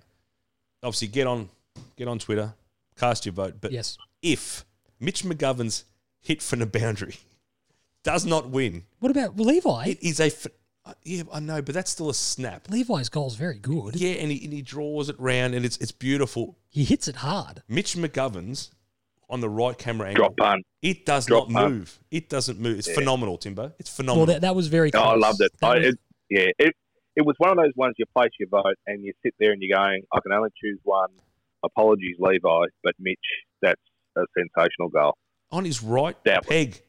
[0.83, 1.49] Obviously, get on,
[1.97, 2.53] get on Twitter,
[2.97, 3.55] cast your vote.
[3.59, 3.97] But Yes.
[4.21, 4.63] if
[4.99, 5.85] Mitch McGovern's
[6.21, 7.15] hit from the boundary
[8.03, 9.87] does not win, What about Levi?
[9.87, 10.31] it is a.
[10.85, 12.69] F- uh, yeah, I know, but that's still a snap.
[12.69, 13.95] Levi's goal's very good.
[13.95, 16.57] Yeah, and he, and he draws it round, and it's it's beautiful.
[16.69, 17.63] He hits it hard.
[17.67, 18.71] Mitch McGovern's
[19.29, 20.25] on the right camera angle.
[20.25, 20.65] Drop punt.
[20.83, 21.73] It does Drop not punt.
[21.73, 21.99] move.
[22.11, 22.77] It doesn't move.
[22.79, 22.93] It's Yeah.
[22.95, 23.73] phenomenal, Timbo.
[23.79, 24.25] It's Well, phenomenal.
[24.27, 24.99] that, that was very Oh.
[24.99, 25.51] I loved it.
[25.61, 26.75] That I, was- it yeah, it,
[27.15, 29.61] it was one of those ones you place your vote and you sit there and
[29.61, 31.09] you're going, I can only choose one.
[31.63, 33.17] Apologies, Levi, but Mitch,
[33.61, 33.81] that's
[34.15, 35.17] a sensational goal.
[35.51, 36.81] on his right That was- peg.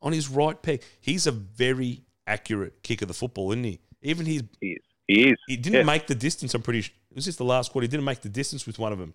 [0.00, 0.82] On his right peg.
[1.00, 3.80] He's a very accurate kick of the football, isn't he?
[4.02, 4.82] Even his He is.
[5.06, 5.36] He is.
[5.46, 5.82] he didn't Yeah.
[5.84, 6.54] make the distance.
[6.54, 6.82] I'm pretty.
[6.82, 6.94] sure.
[7.10, 7.84] It was just the last quarter.
[7.84, 9.14] He didn't make the distance with one of them,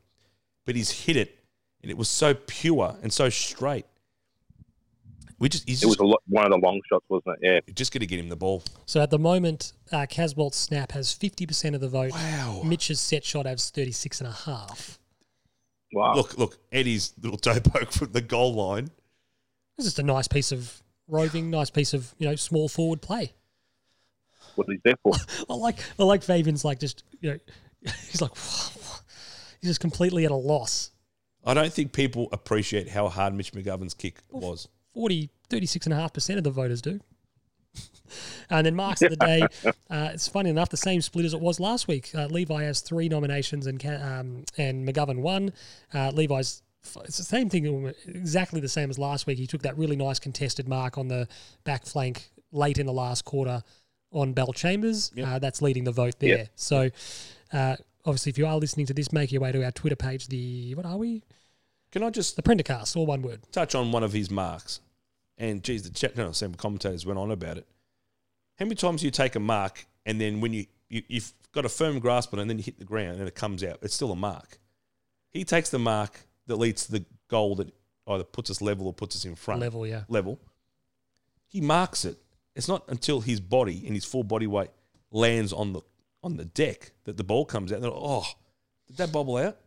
[0.66, 1.38] but he's hit it,
[1.82, 3.86] and it was so pure and so straight.
[5.40, 7.64] We just he's It was just, a lo- one of the long shots, wasn't it?
[7.68, 7.74] Yeah.
[7.74, 8.62] just going to get him the ball.
[8.86, 12.12] So at the moment, uh, Casboult's snap has 50% of the vote.
[12.12, 12.62] Wow.
[12.66, 15.00] Mitch's set shot has 36 and a half.
[15.94, 16.14] Wow.
[16.14, 18.90] Look, look, Eddie's little toe poke from the goal line.
[19.78, 23.34] It's just a nice piece of roving, nice piece of, you know, small forward play.
[24.56, 25.14] what he's there for.
[25.50, 27.38] I like I like Fabian's like just you know
[28.10, 30.92] he's like he's just completely at a loss.
[31.46, 34.68] I don't think people appreciate how hard Mitch McGovern's kick was.
[34.94, 37.00] 40, 36.5% of the voters do.
[38.50, 39.42] and then marks of the day,
[39.90, 42.12] uh, it's funny enough, the same split as it was last week.
[42.14, 45.54] Uh, Levi has three nominations and um, and McGovern one.
[45.94, 46.62] Uh, Levi's
[46.98, 49.38] it's the same thing, exactly the same as last week.
[49.38, 51.28] He took that really nice contested mark on the
[51.64, 53.64] back flank late in the last quarter
[54.12, 55.12] on Bellchambers.
[55.16, 55.28] Yep.
[55.28, 56.38] Uh, that's leading the vote there.
[56.38, 56.50] Yep.
[56.56, 56.90] So,
[57.54, 57.76] uh,
[58.06, 60.28] obviously, if you are listening to this, make your way to our Twitter page.
[60.28, 61.24] The what are we?
[61.92, 63.42] Can I just The Prendercast, all one word.
[63.52, 64.80] touch on one of his marks?
[65.38, 67.68] And geez, the chat, no, some commentators went on about it.
[68.58, 71.66] How many times do you take a mark and then when you, you you've got
[71.66, 73.80] a firm grasp on it and then you hit the ground and it comes out,
[73.82, 74.60] it's still a mark.
[75.32, 77.72] He takes the mark that leads to the goal that
[78.08, 80.04] either puts us level or puts us in front Level, yeah.
[80.10, 80.40] level.
[81.48, 82.18] He marks it.
[82.56, 84.72] It's not until his body and his full body weight
[85.12, 85.82] lands on the
[86.22, 87.82] on the deck that the ball comes out.
[87.82, 88.26] Like, oh,
[88.88, 89.58] did that bobble out?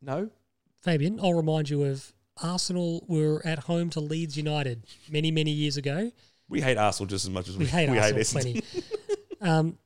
[0.00, 0.30] No.
[0.80, 2.12] Fabian, I'll remind you of
[2.42, 6.10] Arsenal were at home to Leeds United many, many years ago.
[6.48, 8.62] We hate Arsenal just as much as we, We hate we Arsenal plenty.
[9.40, 9.78] um,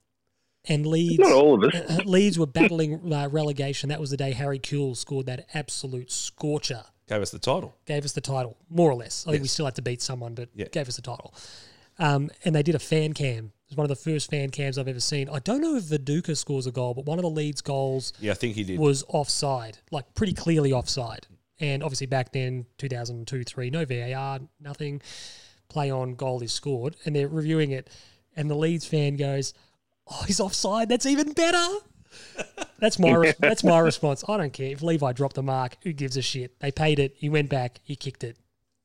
[0.69, 1.91] and Leeds, Not all of us.
[1.91, 3.89] uh, Leeds were battling uh, relegation.
[3.89, 6.85] That was the day Harry Kewell scored that absolute scorcher.
[7.09, 7.77] Gave us the title.
[7.87, 9.25] Gave us the title, more or less.
[9.27, 10.67] I think we still had to beat someone, but Yeah.
[10.73, 11.33] gave us the title.
[11.99, 13.47] Um, and they did a fan cam.
[13.47, 15.29] It was one of the first fan cams I've ever seen.
[15.29, 18.33] I don't know if Viduka scores a goal, but one of the Leeds goals Yeah,
[18.33, 18.79] I think he did.
[18.79, 21.27] was offside, like pretty clearly offside.
[21.59, 25.01] And obviously back then, 2002 3, no VAR, nothing.
[25.69, 26.97] Play on, goal is scored.
[27.05, 27.89] And they're reviewing it.
[28.37, 29.55] And the Leeds fan goes,
[30.09, 30.89] Oh, he's offside.
[30.89, 31.67] That's even better.
[32.79, 34.25] That's my res- that's my response.
[34.29, 35.77] I don't care if Levi dropped the mark.
[35.83, 36.59] Who gives a shit?
[36.61, 37.15] They paid it.
[37.17, 37.81] He went back.
[37.83, 38.37] He kicked it.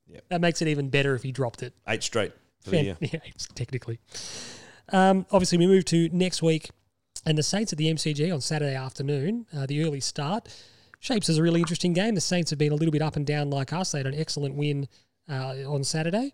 [0.08, 0.26] Yep.
[0.30, 1.74] That makes it even better if he dropped it.
[1.88, 2.98] Eight straight for the year.
[3.00, 3.20] yeah,
[3.56, 4.00] technically.
[4.92, 6.70] Um, obviously, we move to next week,
[7.26, 9.46] and the Saints at the MCG on Saturday afternoon.
[9.56, 10.50] Uh, the early start
[11.00, 12.16] shapes as a really interesting game.
[12.16, 13.92] The Saints have been a little bit up and down like us.
[13.92, 14.88] They had an excellent win
[15.30, 16.34] uh, on Saturday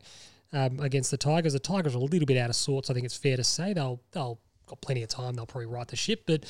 [0.53, 1.53] um, against the Tigers.
[1.53, 2.89] The Tigers are a little bit out of sorts.
[2.89, 5.34] I think it's fair to say they'll they'll got plenty of time.
[5.36, 6.43] They'll probably right the ship, but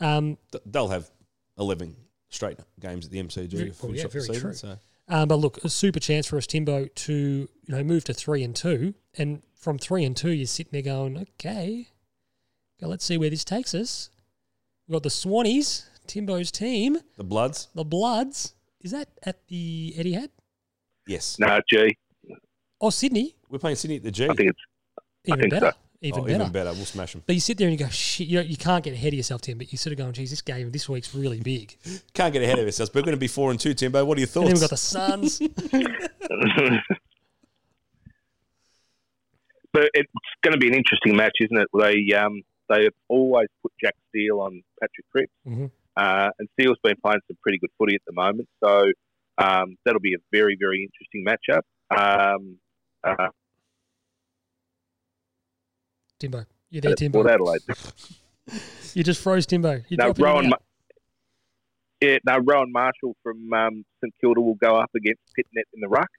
[0.00, 1.10] um, Th- They'll have
[1.58, 1.96] 11
[2.30, 3.50] straight games at the MCG.
[3.50, 4.54] Very- well, yeah, very season, true.
[4.54, 8.14] So Um, but look, a super chance for us, Timbo, to you know move to
[8.14, 11.88] three and two, and from three and two, you're sitting there going, okay,
[12.80, 14.10] go, let's see where this takes us.
[14.88, 18.54] We've got the Swannies, Timbo's team, the Bloods, the Bloods.
[18.80, 20.28] Is that at the Eddie Etihad?
[21.06, 21.38] yes.
[21.38, 21.96] No, gee,
[22.80, 24.24] Oh, Sydney, We're playing Sydney at the G.
[24.28, 24.58] I think it's
[25.26, 25.78] even think better, so.
[26.02, 26.40] Even oh, better.
[26.40, 26.72] even better.
[26.72, 27.22] We'll smash them.
[27.24, 29.16] But you sit there and you go, shit, you, know, you can't get ahead of
[29.16, 29.56] yourself, Tim.
[29.58, 31.76] But you're sort of going, geez, this game this week's really big.
[32.14, 32.92] Can't get ahead of ourselves.
[32.92, 34.04] We're going to be four and two, Timbo.
[34.04, 35.38] What are your And then we've got the Suns.
[39.72, 41.68] but it's going to be an interesting match, isn't it?
[41.72, 45.70] They um, they have always put Jack Steele on Patrick Cripps, Mhm.
[45.96, 48.90] uh, and Steele's been playing some pretty good footy at the moment, so
[49.38, 51.62] um, that'll be a very very interesting matchup.
[51.90, 52.58] Um,
[53.04, 53.28] uh,
[56.22, 57.22] Timbo, you're there, Timbo.
[57.22, 57.60] Port Adelaide.
[58.94, 59.80] You just froze Timbo.
[59.88, 60.50] You're No, Rowan.
[60.50, 60.56] Ma-
[62.02, 65.88] yeah, no, Rowan Marshall from um, St Kilda will go up against Pittonet in the
[65.88, 66.10] ruck,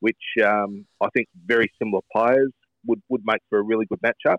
[0.00, 2.52] which um, I think very similar players
[2.86, 4.36] would, would make for a really good matchup.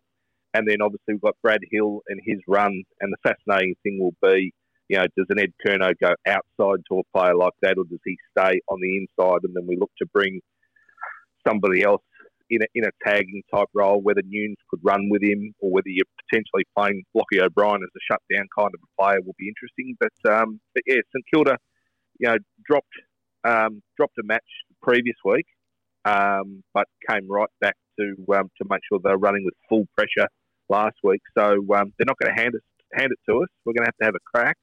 [0.54, 2.84] And then obviously we've got Brad Hill and his run.
[3.02, 4.54] And the fascinating thing will be,
[4.88, 8.00] you know, does an Ed Curnow go outside to a player like that, or does
[8.06, 9.42] he stay on the inside?
[9.44, 10.40] And then we look to bring
[11.46, 12.02] somebody else
[12.50, 15.90] in a, in a tagging type role, whether Newnes could run with him or whether
[15.90, 19.96] you're potentially playing Lochie O'Brien as a shutdown kind of a player will be interesting.
[20.00, 21.58] But um, but yeah, St Kilda,
[22.20, 22.94] you know, dropped
[23.44, 25.46] um, dropped a match the previous week,
[26.06, 30.28] um, but came right back to um, to make sure they're running with full pressure
[30.70, 31.22] last week.
[31.38, 32.62] So um, they're not going to hand us
[32.94, 33.50] hand it to us.
[33.66, 34.58] We're going to have to have a crack.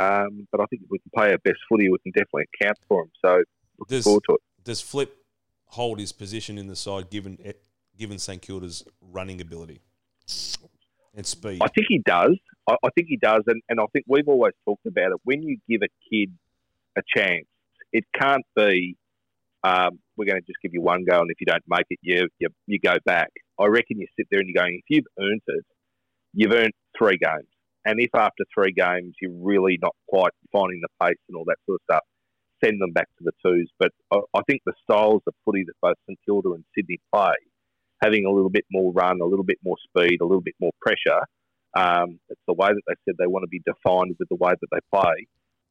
[0.00, 2.78] Um, but I think if we can play our best footy, we can definitely account
[2.88, 3.10] for them.
[3.24, 3.42] So
[3.78, 4.40] looking Does- forward to it.
[4.64, 5.14] Does Flip
[5.68, 7.38] hold his position in the side given
[7.98, 9.80] given St Kilda's running ability
[11.14, 11.60] and speed?
[11.62, 12.36] I think he does.
[12.68, 15.20] I, I think he does, and, and I think we've always talked about it.
[15.24, 16.30] When you give a kid
[16.96, 17.46] a chance,
[17.92, 18.96] it can't be
[19.64, 21.98] um, we're going to just give you one go, and if you don't make it,
[22.02, 23.30] you, you you go back.
[23.58, 25.64] I reckon you sit there and you're going, if you've earned it,
[26.32, 27.48] you've earned three games,
[27.84, 31.56] and if after three games you're really not quite finding the pace and all that
[31.66, 32.04] sort of stuff,
[32.62, 33.70] send them back to the twos.
[33.78, 37.34] But I, I think the styles of footy that both St Kilda and Sydney play,
[38.02, 40.72] having a little bit more run, a little bit more speed, a little bit more
[40.80, 41.22] pressure,
[41.74, 44.52] um, it's the way that they said they want to be defined with the way
[44.60, 45.26] that they play.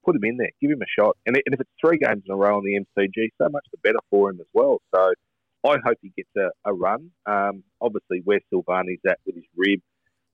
[0.06, 2.34] Put him in there, give him a shot, and, and if it's three games in
[2.34, 4.80] a row on the MCG, so much the better for him as well.
[4.96, 5.12] So
[5.66, 7.12] I hope he gets a, a run.
[7.26, 9.82] Um, obviously, where Silvagni's at with his rib,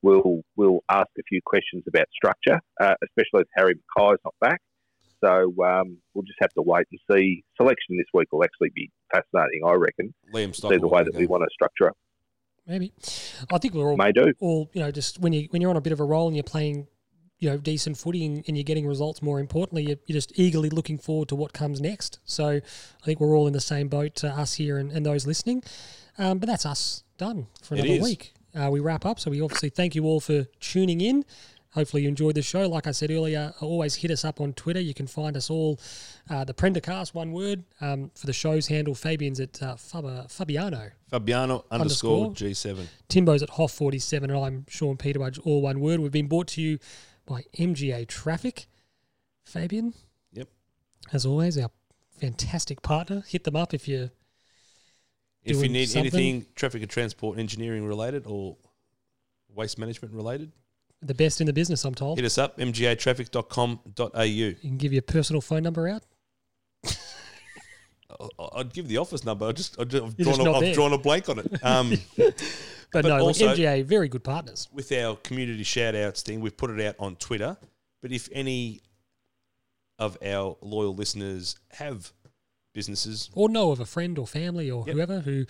[0.03, 4.61] we'll we'll ask a few questions about structure, uh, especially if Harry McKay's not back.
[5.23, 7.43] So um, we'll just have to wait and see.
[7.55, 10.13] Selection this week will actually be fascinating, I reckon.
[10.33, 11.93] Liam See the way that we want to structure it.
[12.67, 12.93] Maybe.
[13.51, 14.33] I think we're all May do.
[14.39, 16.35] all you know just when you when you're on a bit of a roll and
[16.35, 16.87] you're playing
[17.39, 20.69] you know decent footy and, and you're getting results more importantly you're, you're just eagerly
[20.69, 24.23] looking forward to what comes next so i think we're all in the same boat
[24.23, 25.61] uh, us here and, and those listening
[26.17, 29.67] um, but that's us done for another week uh, we wrap up so we obviously
[29.67, 31.25] thank you all for tuning in
[31.73, 32.67] Hopefully you enjoyed the show.
[32.67, 34.79] Like I said earlier, always hit us up on Twitter.
[34.79, 35.79] You can find us all,
[36.29, 37.63] uh, the Prendercast, one word.
[37.81, 40.91] Um, for the show's handle, Fabian's at uh, Fab- Fabiano.
[41.09, 42.49] Fabiano underscore Underscore.
[42.75, 42.85] G7.
[43.09, 45.99] Timbo's at Hoff47, and I'm Sean Peterbudge, all one word.
[45.99, 46.77] We've been brought to you
[47.25, 48.67] by MGA Traffic.
[49.43, 49.93] Fabian,
[50.33, 50.47] Yep.
[51.11, 51.69] as always, our
[52.19, 53.23] fantastic partner.
[53.27, 54.11] Hit them up if you.
[55.43, 56.13] If you need something.
[56.13, 58.55] anything traffic and transport engineering related or
[59.53, 60.51] waste management related,
[61.07, 62.17] the best in the business, I'm told.
[62.17, 64.21] hit us up, mgatraffic.com.au.
[64.23, 66.03] You can give your personal phone number out.
[68.55, 69.45] I'd give the office number.
[69.47, 71.47] I just, I've, drawn a, I've drawn a blank on it.
[71.63, 74.69] Um, But, But no, also- MGA, very good partners.
[74.71, 77.57] with our community shout outs thing, we've put it out on Twitter.
[78.03, 78.81] But if any
[79.97, 82.11] of our loyal listeners have
[82.75, 84.93] businesses, Or know of a friend or family or Yep.
[84.95, 85.45] whoever who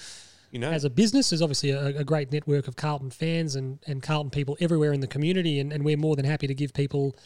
[0.54, 1.32] you know, has a business.
[1.32, 5.02] There's obviously a, a great network of Carlton fans and, and Carlton people everywhere in
[5.02, 7.18] the community, and, and we're more than happy to give people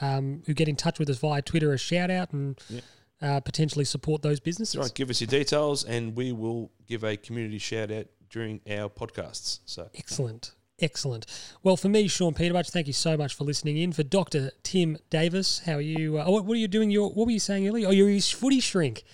[0.00, 2.82] um, who get in touch with us via Twitter a shout out and Yep.
[3.22, 4.76] uh, potentially support those businesses.
[4.76, 8.88] right, give us your details and we will give a community shout out during our
[8.88, 9.60] podcasts.
[9.64, 10.52] So Excellent.
[10.80, 11.26] Excellent.
[11.62, 13.92] Well, for me, Sean Peterbudge, thank you so much for listening in.
[13.92, 14.50] For Dr.
[14.64, 16.18] Tim Davis, how are you?
[16.18, 16.90] Uh, what, what are you doing?
[16.90, 17.86] Your what were you saying earlier?
[17.86, 19.04] Oh, you're his footy shrink.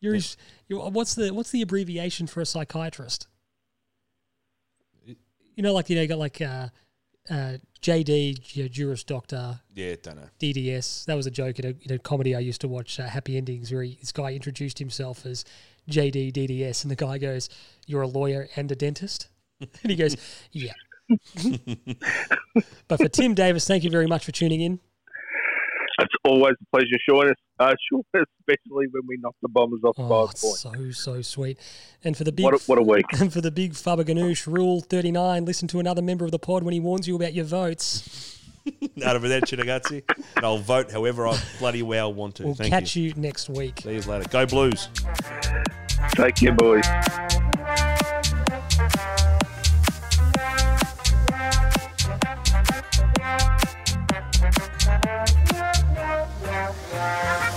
[0.00, 0.36] You're his.
[0.68, 3.26] You're, what's the what's the abbreviation for a psychiatrist?
[5.06, 6.68] You know, like you know, you got like uh,
[7.30, 10.28] uh, JD, you know, Juris Doctor, yeah, don't know.
[10.40, 11.04] DDS.
[11.06, 13.36] That was a joke in a, in a comedy I used to watch, uh, Happy
[13.36, 15.44] Endings, where he, this guy introduced himself as
[15.90, 17.48] JD DDS, and the guy goes,
[17.86, 19.28] "You're a lawyer and a dentist,"
[19.60, 20.16] and he goes,
[20.52, 20.72] "Yeah."
[22.88, 24.80] but for Tim Davis, thank you very much for tuning in.
[26.00, 30.08] It's always a pleasure, Sean, uh, Sean especially when we knock the Bombers off Oh,
[30.08, 30.60] five it's points.
[30.60, 31.58] so so sweet.
[32.04, 33.04] And for the big What a, what a week.
[33.20, 36.38] and for the big Faber Ganoush rule thirty nine, listen to another member of the
[36.38, 38.36] pod when he warns you about your votes.
[39.04, 40.02] Out of that, Chinagazzi.
[40.36, 42.44] And I'll vote however I bloody well want to.
[42.44, 43.04] We'll Thank catch you.
[43.04, 43.80] you next week.
[43.82, 44.28] See you later.
[44.28, 44.88] Go Blues.
[46.14, 46.84] Take care, boys.
[57.08, 57.47] They